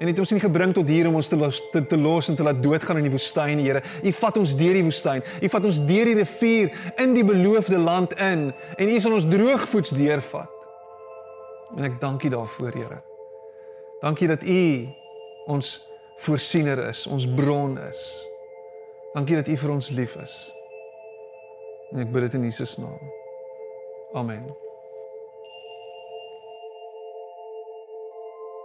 En 0.00 0.08
het 0.08 0.18
ons 0.18 0.32
nie 0.32 0.40
gebring 0.40 0.72
tot 0.74 0.88
hier 0.88 1.06
om 1.06 1.18
ons 1.20 1.28
te 1.28 1.36
los 1.36 1.60
te, 1.70 1.82
te 1.86 1.98
los 2.00 2.30
en 2.32 2.36
te 2.38 2.42
laat 2.42 2.62
doodgaan 2.64 3.02
in 3.02 3.06
die 3.06 3.12
woestyn, 3.12 3.60
Here. 3.60 3.82
U 4.02 4.12
vat 4.18 4.40
ons 4.40 4.54
deur 4.56 4.78
die 4.78 4.86
woestyn. 4.86 5.20
U 5.20 5.50
vat 5.52 5.68
ons 5.68 5.78
deur 5.86 6.10
die 6.10 6.16
rivier 6.18 6.72
in 7.04 7.12
die 7.14 7.26
beloofde 7.28 7.78
land 7.78 8.16
in 8.16 8.48
en 8.50 8.90
U 8.90 8.96
sal 9.04 9.18
ons 9.20 9.28
droogvoets 9.30 9.92
deurvat. 9.98 10.58
En 11.76 11.86
ek 11.86 12.00
dank 12.00 12.24
U 12.24 12.32
daarvoor, 12.32 12.72
Here. 12.72 12.98
Dankie 14.00 14.30
dat 14.32 14.42
U 14.48 14.64
ons 15.52 15.76
voorsiener 16.24 16.80
is, 16.88 17.04
ons 17.06 17.28
bron 17.36 17.76
is. 17.84 18.02
Dankie 19.12 19.36
dat 19.38 19.52
U 19.52 19.60
vir 19.60 19.76
ons 19.76 19.92
lief 19.92 20.16
is. 20.24 20.40
En 21.92 22.00
ek 22.00 22.12
bid 22.12 22.24
dit 22.24 22.34
in 22.40 22.48
Jesus 22.48 22.76
naam. 22.80 23.10
Amen. 24.16 24.71